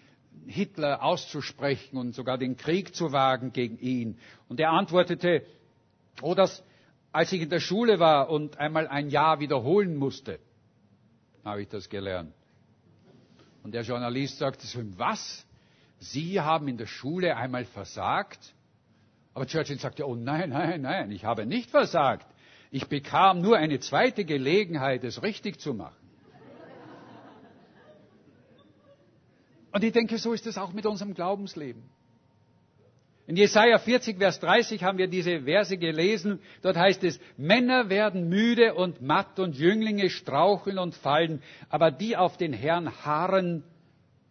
Hitler 0.46 1.02
auszusprechen 1.02 1.96
und 1.96 2.14
sogar 2.14 2.38
den 2.38 2.56
Krieg 2.56 2.94
zu 2.94 3.12
wagen 3.12 3.52
gegen 3.52 3.78
ihn. 3.78 4.18
Und 4.48 4.60
er 4.60 4.70
antwortete, 4.70 5.44
oh, 6.22 6.34
dass, 6.34 6.62
als 7.12 7.32
ich 7.32 7.42
in 7.42 7.50
der 7.50 7.60
Schule 7.60 7.98
war 7.98 8.30
und 8.30 8.58
einmal 8.58 8.88
ein 8.88 9.10
Jahr 9.10 9.40
wiederholen 9.40 9.96
musste, 9.96 10.38
habe 11.44 11.62
ich 11.62 11.68
das 11.68 11.88
gelernt. 11.88 12.32
Und 13.62 13.72
der 13.72 13.82
Journalist 13.82 14.38
sagte 14.38 14.66
so, 14.66 14.80
was? 14.98 15.46
Sie 15.98 16.40
haben 16.40 16.66
in 16.68 16.78
der 16.78 16.86
Schule 16.86 17.36
einmal 17.36 17.66
versagt? 17.66 18.54
Aber 19.34 19.46
Churchill 19.46 19.78
sagte, 19.78 20.06
oh 20.08 20.14
nein, 20.14 20.50
nein, 20.50 20.80
nein, 20.82 21.10
ich 21.12 21.24
habe 21.24 21.46
nicht 21.46 21.70
versagt. 21.70 22.26
Ich 22.70 22.86
bekam 22.86 23.40
nur 23.40 23.56
eine 23.56 23.80
zweite 23.80 24.24
Gelegenheit, 24.24 25.02
es 25.04 25.22
richtig 25.22 25.60
zu 25.60 25.74
machen. 25.74 25.96
Und 29.72 29.84
ich 29.84 29.92
denke, 29.92 30.18
so 30.18 30.32
ist 30.32 30.46
es 30.46 30.58
auch 30.58 30.72
mit 30.72 30.86
unserem 30.86 31.14
Glaubensleben. 31.14 31.82
In 33.26 33.36
Jesaja 33.36 33.78
40, 33.78 34.18
Vers 34.18 34.40
30 34.40 34.82
haben 34.82 34.98
wir 34.98 35.06
diese 35.06 35.42
Verse 35.42 35.76
gelesen. 35.78 36.40
Dort 36.62 36.76
heißt 36.76 37.04
es, 37.04 37.20
Männer 37.36 37.88
werden 37.88 38.28
müde 38.28 38.74
und 38.74 39.02
matt 39.02 39.38
und 39.38 39.56
Jünglinge 39.56 40.10
straucheln 40.10 40.78
und 40.78 40.96
fallen, 40.96 41.40
aber 41.68 41.92
die 41.92 42.16
auf 42.16 42.36
den 42.36 42.52
Herrn 42.52 43.04
harren, 43.04 43.62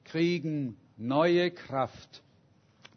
kriegen 0.03 0.75
neue 0.97 1.51
Kraft, 1.51 2.23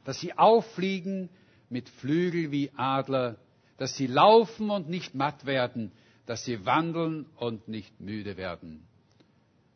dass 0.05 0.18
sie 0.18 0.37
auffliegen 0.37 1.28
mit 1.68 1.88
Flügel 1.88 2.50
wie 2.50 2.72
Adler, 2.76 3.37
dass 3.83 3.97
sie 3.97 4.07
laufen 4.07 4.71
und 4.71 4.88
nicht 4.88 5.14
matt 5.14 5.45
werden, 5.45 5.92
dass 6.27 6.45
sie 6.45 6.64
wandeln 6.64 7.27
und 7.37 7.66
nicht 7.68 8.01
müde 8.01 8.37
werden. 8.37 8.87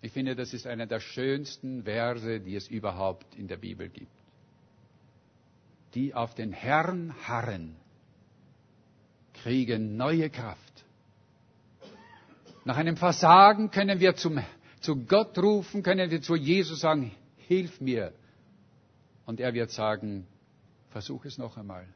Ich 0.00 0.12
finde, 0.12 0.36
das 0.36 0.54
ist 0.54 0.66
einer 0.66 0.86
der 0.86 1.00
schönsten 1.00 1.82
Verse, 1.84 2.40
die 2.40 2.54
es 2.54 2.68
überhaupt 2.68 3.34
in 3.34 3.48
der 3.48 3.56
Bibel 3.56 3.88
gibt 3.88 4.16
die 5.96 6.14
auf 6.14 6.34
den 6.34 6.52
Herrn 6.52 7.14
harren, 7.26 7.74
kriegen 9.32 9.96
neue 9.96 10.28
Kraft. 10.28 10.84
Nach 12.66 12.76
einem 12.76 12.98
Versagen 12.98 13.70
können 13.70 13.98
wir 13.98 14.14
zum, 14.14 14.38
zu 14.80 14.96
Gott 15.06 15.38
rufen, 15.38 15.82
können 15.82 16.10
wir 16.10 16.20
zu 16.20 16.36
Jesus 16.36 16.80
sagen, 16.80 17.12
hilf 17.38 17.80
mir. 17.80 18.12
Und 19.24 19.40
er 19.40 19.54
wird 19.54 19.70
sagen, 19.70 20.26
versuch 20.90 21.24
es 21.24 21.38
noch 21.38 21.56
einmal. 21.56 21.86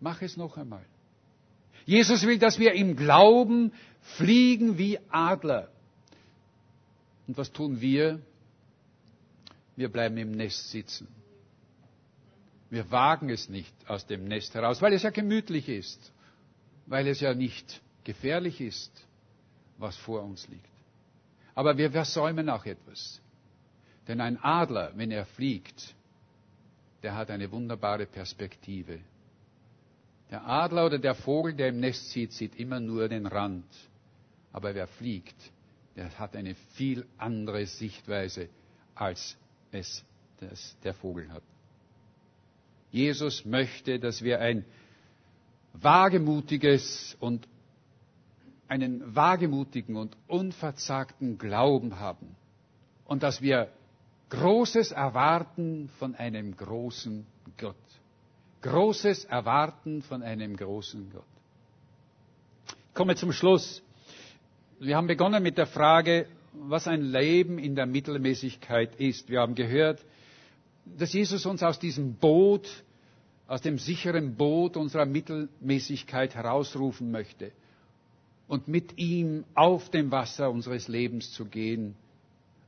Mach 0.00 0.22
es 0.22 0.38
noch 0.38 0.56
einmal. 0.56 0.86
Jesus 1.90 2.24
will, 2.24 2.38
dass 2.38 2.60
wir 2.60 2.74
im 2.74 2.94
Glauben 2.94 3.72
fliegen 4.16 4.78
wie 4.78 5.00
Adler. 5.08 5.68
Und 7.26 7.36
was 7.36 7.50
tun 7.50 7.80
wir? 7.80 8.20
Wir 9.74 9.88
bleiben 9.88 10.16
im 10.16 10.30
Nest 10.30 10.70
sitzen. 10.70 11.08
Wir 12.70 12.88
wagen 12.92 13.28
es 13.28 13.48
nicht 13.48 13.74
aus 13.88 14.06
dem 14.06 14.26
Nest 14.26 14.54
heraus, 14.54 14.80
weil 14.80 14.92
es 14.92 15.02
ja 15.02 15.10
gemütlich 15.10 15.68
ist, 15.68 16.12
weil 16.86 17.08
es 17.08 17.18
ja 17.18 17.34
nicht 17.34 17.82
gefährlich 18.04 18.60
ist, 18.60 18.92
was 19.76 19.96
vor 19.96 20.22
uns 20.22 20.46
liegt. 20.46 20.70
Aber 21.56 21.76
wir 21.76 21.90
versäumen 21.90 22.50
auch 22.50 22.66
etwas. 22.66 23.20
Denn 24.06 24.20
ein 24.20 24.38
Adler, 24.40 24.92
wenn 24.94 25.10
er 25.10 25.26
fliegt, 25.26 25.92
der 27.02 27.16
hat 27.16 27.32
eine 27.32 27.50
wunderbare 27.50 28.06
Perspektive. 28.06 29.00
Der 30.30 30.46
Adler 30.46 30.86
oder 30.86 30.98
der 30.98 31.14
Vogel, 31.14 31.54
der 31.54 31.68
im 31.68 31.80
Nest 31.80 32.10
sieht, 32.10 32.32
sieht 32.32 32.54
immer 32.56 32.80
nur 32.80 33.08
den 33.08 33.26
Rand. 33.26 33.66
Aber 34.52 34.74
wer 34.74 34.86
fliegt, 34.86 35.36
der 35.96 36.18
hat 36.18 36.36
eine 36.36 36.54
viel 36.74 37.06
andere 37.18 37.66
Sichtweise, 37.66 38.48
als 38.94 39.36
es 39.72 40.04
der 40.82 40.94
Vogel 40.94 41.32
hat. 41.32 41.42
Jesus 42.90 43.44
möchte, 43.44 43.98
dass 43.98 44.22
wir 44.22 44.40
ein 44.40 44.64
wagemutiges 45.74 47.16
und 47.20 47.46
einen 48.68 49.14
wagemutigen 49.14 49.96
und 49.96 50.16
unverzagten 50.26 51.38
Glauben 51.38 51.98
haben 51.98 52.36
und 53.04 53.22
dass 53.22 53.42
wir 53.42 53.70
Großes 54.30 54.92
Erwarten 54.92 55.90
von 55.98 56.14
einem 56.14 56.56
großen 56.56 57.26
Gott. 57.58 57.74
Großes 58.62 59.24
Erwarten 59.24 60.02
von 60.02 60.22
einem 60.22 60.56
großen 60.56 61.10
Gott. 61.10 61.24
Ich 62.88 62.94
komme 62.94 63.16
zum 63.16 63.32
Schluss. 63.32 63.82
Wir 64.78 64.96
haben 64.96 65.06
begonnen 65.06 65.42
mit 65.42 65.56
der 65.56 65.66
Frage, 65.66 66.26
was 66.52 66.86
ein 66.86 67.02
Leben 67.02 67.58
in 67.58 67.74
der 67.74 67.86
Mittelmäßigkeit 67.86 68.96
ist. 69.00 69.30
Wir 69.30 69.40
haben 69.40 69.54
gehört, 69.54 70.04
dass 70.84 71.12
Jesus 71.12 71.46
uns 71.46 71.62
aus 71.62 71.78
diesem 71.78 72.14
Boot, 72.14 72.68
aus 73.46 73.62
dem 73.62 73.78
sicheren 73.78 74.34
Boot 74.36 74.76
unserer 74.76 75.06
Mittelmäßigkeit 75.06 76.34
herausrufen 76.34 77.10
möchte 77.10 77.52
und 78.48 78.68
mit 78.68 78.98
ihm 78.98 79.44
auf 79.54 79.90
dem 79.90 80.10
Wasser 80.10 80.50
unseres 80.50 80.88
Lebens 80.88 81.32
zu 81.32 81.44
gehen, 81.46 81.94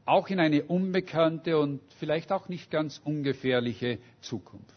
auch 0.04 0.28
in 0.28 0.38
eine 0.40 0.62
unbekannte 0.64 1.58
und 1.58 1.80
vielleicht 1.98 2.32
auch 2.32 2.48
nicht 2.48 2.70
ganz 2.70 3.00
ungefährliche 3.04 3.98
Zukunft. 4.20 4.74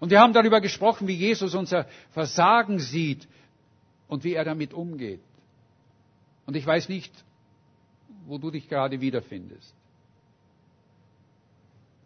Und 0.00 0.10
wir 0.10 0.20
haben 0.20 0.32
darüber 0.32 0.60
gesprochen, 0.60 1.08
wie 1.08 1.14
Jesus 1.14 1.54
unser 1.54 1.86
Versagen 2.10 2.78
sieht 2.78 3.26
und 4.06 4.24
wie 4.24 4.34
er 4.34 4.44
damit 4.44 4.72
umgeht. 4.72 5.20
Und 6.46 6.56
ich 6.56 6.66
weiß 6.66 6.88
nicht, 6.88 7.12
wo 8.26 8.38
du 8.38 8.50
dich 8.50 8.68
gerade 8.68 9.00
wiederfindest. 9.00 9.74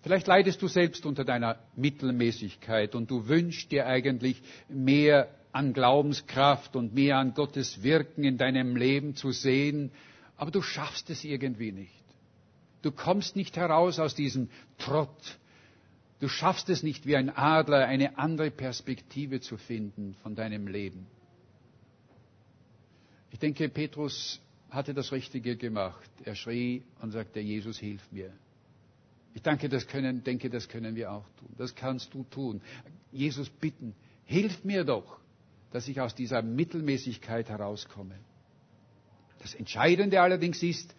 Vielleicht 0.03 0.27
leidest 0.27 0.61
du 0.61 0.69
selbst 0.69 1.07
unter 1.07 1.25
deiner 1.25 1.59
Mittelmäßigkeit 1.77 2.95
und 2.95 3.11
du 3.11 3.29
wünschst 3.29 3.71
dir 3.71 3.87
eigentlich 3.87 4.43
mehr 4.69 5.29
an 5.53 5.73
Glaubenskraft 5.73 6.75
und 6.75 6.95
mehr 6.95 7.19
an 7.19 7.35
Gottes 7.35 7.83
Wirken 7.83 8.25
in 8.25 8.37
deinem 8.37 8.75
Leben 8.75 9.15
zu 9.15 9.31
sehen, 9.31 9.93
aber 10.37 10.51
du 10.51 10.61
schaffst 10.61 11.11
es 11.11 11.23
irgendwie 11.23 11.71
nicht. 11.71 12.03
Du 12.81 12.91
kommst 12.91 13.37
nicht 13.37 13.57
heraus 13.57 14.01
aus 14.01 14.17
diesem 14.17 14.51
Trott. 14.79 15.39
Du 16.23 16.29
schaffst 16.29 16.69
es 16.69 16.85
nicht 16.85 17.05
wie 17.05 17.17
ein 17.17 17.31
Adler, 17.31 17.85
eine 17.89 18.17
andere 18.17 18.53
Perspektive 18.53 19.41
zu 19.41 19.57
finden 19.57 20.15
von 20.23 20.37
deinem 20.37 20.69
Leben. 20.69 21.09
Ich 23.33 23.41
denke, 23.41 23.69
Petrus 23.69 24.41
hatte 24.71 24.95
das 24.95 25.11
Richtige 25.11 25.57
gemacht. 25.57 26.09
Er 26.23 26.37
schrie 26.37 26.85
und 27.01 27.11
sagte, 27.11 27.41
Jesus, 27.41 27.77
hilf 27.77 28.01
mir. 28.13 28.33
Ich 29.35 29.43
denke 29.43 29.69
das, 29.69 29.89
können, 29.89 30.23
denke, 30.23 30.49
das 30.49 30.69
können 30.69 30.95
wir 30.95 31.11
auch 31.11 31.29
tun. 31.41 31.49
Das 31.59 31.75
kannst 31.75 32.15
du 32.15 32.23
tun. 32.23 32.63
Jesus 33.11 33.51
bitten, 33.51 33.93
hilf 34.25 34.63
mir 34.63 34.85
doch, 34.85 35.19
dass 35.73 35.89
ich 35.89 36.01
aus 36.01 36.15
dieser 36.15 36.41
Mittelmäßigkeit 36.41 37.49
herauskomme. 37.49 38.15
Das 39.41 39.55
Entscheidende 39.57 40.21
allerdings 40.21 40.63
ist, 40.63 40.95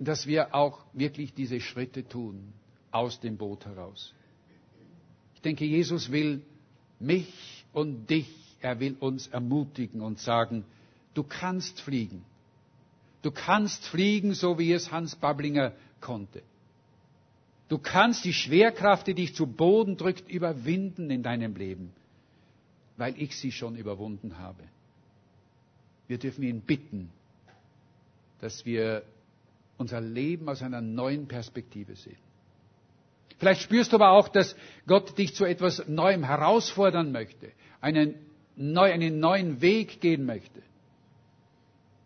dass 0.00 0.26
wir 0.26 0.52
auch 0.52 0.84
wirklich 0.94 1.32
diese 1.32 1.60
Schritte 1.60 2.08
tun 2.08 2.52
aus 2.90 3.20
dem 3.20 3.36
Boot 3.36 3.66
heraus. 3.66 4.12
Ich 5.42 5.44
denke, 5.44 5.64
Jesus 5.64 6.12
will 6.12 6.40
mich 7.00 7.64
und 7.72 8.08
dich, 8.08 8.28
er 8.60 8.78
will 8.78 8.96
uns 9.00 9.26
ermutigen 9.26 10.00
und 10.00 10.20
sagen, 10.20 10.64
du 11.14 11.24
kannst 11.24 11.80
fliegen. 11.80 12.24
Du 13.22 13.32
kannst 13.32 13.84
fliegen, 13.88 14.34
so 14.34 14.60
wie 14.60 14.72
es 14.72 14.92
Hans 14.92 15.16
Bablinger 15.16 15.72
konnte. 16.00 16.42
Du 17.68 17.78
kannst 17.78 18.24
die 18.24 18.32
Schwerkraft, 18.32 19.08
die 19.08 19.14
dich 19.14 19.34
zu 19.34 19.48
Boden 19.48 19.96
drückt, 19.96 20.30
überwinden 20.30 21.10
in 21.10 21.24
deinem 21.24 21.56
Leben, 21.56 21.92
weil 22.96 23.20
ich 23.20 23.36
sie 23.36 23.50
schon 23.50 23.74
überwunden 23.74 24.38
habe. 24.38 24.62
Wir 26.06 26.18
dürfen 26.18 26.44
ihn 26.44 26.60
bitten, 26.60 27.10
dass 28.40 28.64
wir 28.64 29.02
unser 29.76 30.00
Leben 30.00 30.48
aus 30.48 30.62
einer 30.62 30.80
neuen 30.80 31.26
Perspektive 31.26 31.96
sehen. 31.96 32.31
Vielleicht 33.42 33.62
spürst 33.62 33.90
du 33.90 33.96
aber 33.96 34.10
auch, 34.10 34.28
dass 34.28 34.54
Gott 34.86 35.18
dich 35.18 35.34
zu 35.34 35.44
etwas 35.44 35.88
Neuem 35.88 36.22
herausfordern 36.22 37.10
möchte, 37.10 37.50
einen, 37.80 38.14
neu, 38.54 38.92
einen 38.92 39.18
neuen 39.18 39.60
Weg 39.60 40.00
gehen 40.00 40.24
möchte. 40.26 40.62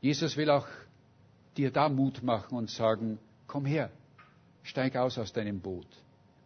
Jesus 0.01 0.39
will 0.39 0.49
auch 0.49 0.67
dir 1.59 1.71
da 1.71 1.91
Mut 1.91 2.23
machen 2.23 2.57
und 2.57 2.71
sagen, 2.71 3.19
komm 3.47 3.67
her, 3.67 3.91
steig 4.63 4.97
aus 4.97 5.19
aus 5.19 5.35
deinem 5.35 5.61
Boot, 5.61 5.87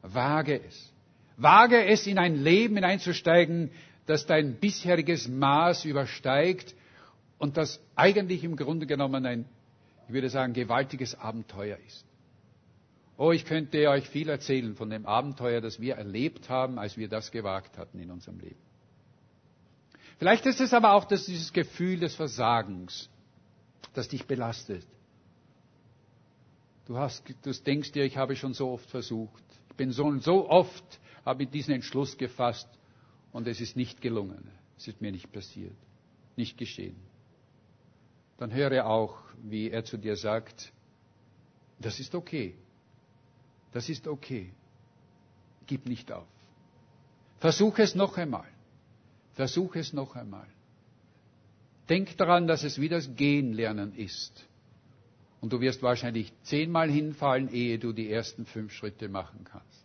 wage 0.03 0.61
es. 0.61 0.93
Wage 1.37 1.85
es, 1.85 2.09
in 2.09 2.19
ein 2.19 2.35
Leben 2.35 2.75
hineinzusteigen, 2.75 3.71
das 4.07 4.27
dein 4.27 4.57
bisheriges 4.57 5.29
Maß 5.29 5.85
übersteigt 5.85 6.75
und 7.39 7.57
das 7.57 7.81
eigentlich 7.95 8.43
im 8.43 8.57
Grunde 8.57 8.89
genommen 8.89 9.25
ein, 9.25 9.45
ich 10.09 10.15
würde 10.15 10.31
sagen, 10.31 10.53
gewaltiges 10.53 11.15
Abenteuer 11.15 11.79
ist. 11.87 12.10
Oh, 13.23 13.33
ich 13.33 13.45
könnte 13.45 13.87
euch 13.91 14.09
viel 14.09 14.31
erzählen 14.31 14.75
von 14.75 14.89
dem 14.89 15.05
Abenteuer, 15.05 15.61
das 15.61 15.79
wir 15.79 15.97
erlebt 15.97 16.49
haben, 16.49 16.79
als 16.79 16.97
wir 16.97 17.07
das 17.07 17.31
gewagt 17.31 17.77
hatten 17.77 17.99
in 17.99 18.11
unserem 18.11 18.41
Leben. 18.41 18.59
Vielleicht 20.19 20.47
ist 20.47 20.59
es 20.59 20.73
aber 20.73 20.95
auch 20.95 21.05
dass 21.05 21.27
dieses 21.27 21.53
Gefühl 21.53 22.01
des 22.01 22.15
Versagens, 22.15 23.11
das 23.93 24.09
dich 24.09 24.25
belastet. 24.25 24.87
Du, 26.87 26.97
hast, 26.97 27.23
du 27.43 27.53
denkst 27.53 27.93
dir, 27.93 28.05
ich 28.07 28.17
habe 28.17 28.37
schon 28.37 28.55
so 28.55 28.71
oft 28.71 28.89
versucht. 28.89 29.45
Ich 29.69 29.77
bin 29.77 29.93
so 29.93 30.19
so 30.21 30.49
oft, 30.49 30.99
habe 31.27 31.43
ich 31.43 31.51
diesen 31.51 31.75
Entschluss 31.75 32.17
gefasst 32.17 32.71
und 33.33 33.47
es 33.47 33.61
ist 33.61 33.77
nicht 33.77 34.01
gelungen. 34.01 34.51
Es 34.79 34.89
ist 34.89 35.03
mir 35.03 35.13
nicht 35.13 35.31
passiert, 35.31 35.77
nicht 36.37 36.57
geschehen. 36.57 36.97
Dann 38.39 38.55
höre 38.55 38.87
auch, 38.87 39.19
wie 39.43 39.69
er 39.69 39.85
zu 39.85 39.99
dir 39.99 40.17
sagt, 40.17 40.73
das 41.79 42.01
ist 42.01 42.15
okay. 42.15 42.57
Das 43.73 43.89
ist 43.89 44.07
okay. 44.07 44.51
Gib 45.67 45.87
nicht 45.87 46.11
auf. 46.13 46.27
Versuch 47.39 47.79
es 47.79 47.95
noch 47.95 48.17
einmal. 48.17 48.49
Versuch 49.35 49.77
es 49.77 49.93
noch 49.93 50.17
einmal. 50.17 50.47
Denk 51.89 52.17
daran, 52.17 52.47
dass 52.47 52.63
es 52.63 52.81
wie 52.81 52.89
das 52.89 53.15
Gehen 53.17 53.53
lernen 53.53 53.95
ist. 53.95 54.47
Und 55.41 55.53
du 55.53 55.61
wirst 55.61 55.83
wahrscheinlich 55.83 56.33
zehnmal 56.43 56.91
hinfallen, 56.91 57.53
ehe 57.53 57.79
du 57.79 57.93
die 57.93 58.11
ersten 58.11 58.45
fünf 58.45 58.73
Schritte 58.73 59.09
machen 59.09 59.45
kannst. 59.45 59.85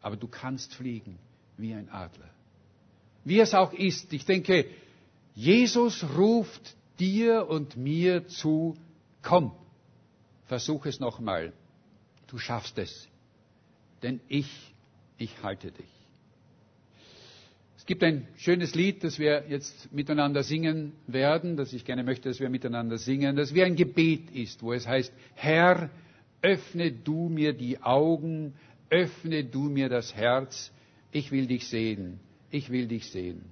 Aber 0.00 0.16
du 0.16 0.28
kannst 0.28 0.74
fliegen 0.74 1.18
wie 1.58 1.74
ein 1.74 1.90
Adler. 1.90 2.30
Wie 3.24 3.40
es 3.40 3.54
auch 3.54 3.72
ist, 3.72 4.12
ich 4.12 4.24
denke, 4.24 4.66
Jesus 5.34 6.04
ruft 6.16 6.76
dir 6.98 7.48
und 7.48 7.76
mir 7.76 8.26
zu, 8.28 8.76
komm, 9.22 9.52
versuch 10.46 10.86
es 10.86 11.00
nochmal. 11.00 11.52
Du 12.26 12.38
schaffst 12.38 12.78
es. 12.78 13.08
Denn 14.02 14.20
ich, 14.28 14.74
ich 15.18 15.42
halte 15.42 15.70
dich. 15.70 15.86
Es 17.76 17.86
gibt 17.86 18.02
ein 18.02 18.26
schönes 18.36 18.74
Lied, 18.74 19.04
das 19.04 19.18
wir 19.20 19.44
jetzt 19.48 19.92
miteinander 19.92 20.42
singen 20.42 20.92
werden, 21.06 21.56
das 21.56 21.72
ich 21.72 21.84
gerne 21.84 22.02
möchte, 22.02 22.28
dass 22.28 22.40
wir 22.40 22.48
miteinander 22.50 22.98
singen, 22.98 23.36
das 23.36 23.54
wie 23.54 23.62
ein 23.62 23.76
Gebet 23.76 24.30
ist, 24.32 24.60
wo 24.62 24.72
es 24.72 24.88
heißt, 24.88 25.12
Herr, 25.34 25.88
öffne 26.42 26.90
du 26.90 27.28
mir 27.28 27.52
die 27.52 27.80
Augen, 27.80 28.54
öffne 28.90 29.44
du 29.44 29.68
mir 29.68 29.88
das 29.88 30.14
Herz, 30.16 30.72
ich 31.12 31.30
will 31.30 31.46
dich 31.46 31.68
sehen, 31.68 32.18
ich 32.50 32.70
will 32.70 32.88
dich 32.88 33.08
sehen. 33.10 33.44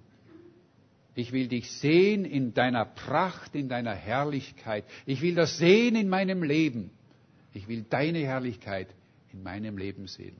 Ich 1.14 1.30
will 1.30 1.46
dich 1.46 1.70
sehen 1.70 2.24
in 2.24 2.54
deiner 2.54 2.84
Pracht, 2.84 3.54
in 3.54 3.68
deiner 3.68 3.94
Herrlichkeit. 3.94 4.84
Ich 5.06 5.22
will 5.22 5.36
das 5.36 5.58
sehen 5.58 5.94
in 5.94 6.08
meinem 6.08 6.42
Leben. 6.42 6.90
Ich 7.54 7.68
will 7.68 7.82
deine 7.88 8.18
Herrlichkeit 8.18 8.88
in 9.32 9.42
meinem 9.42 9.78
Leben 9.78 10.06
sehen. 10.08 10.36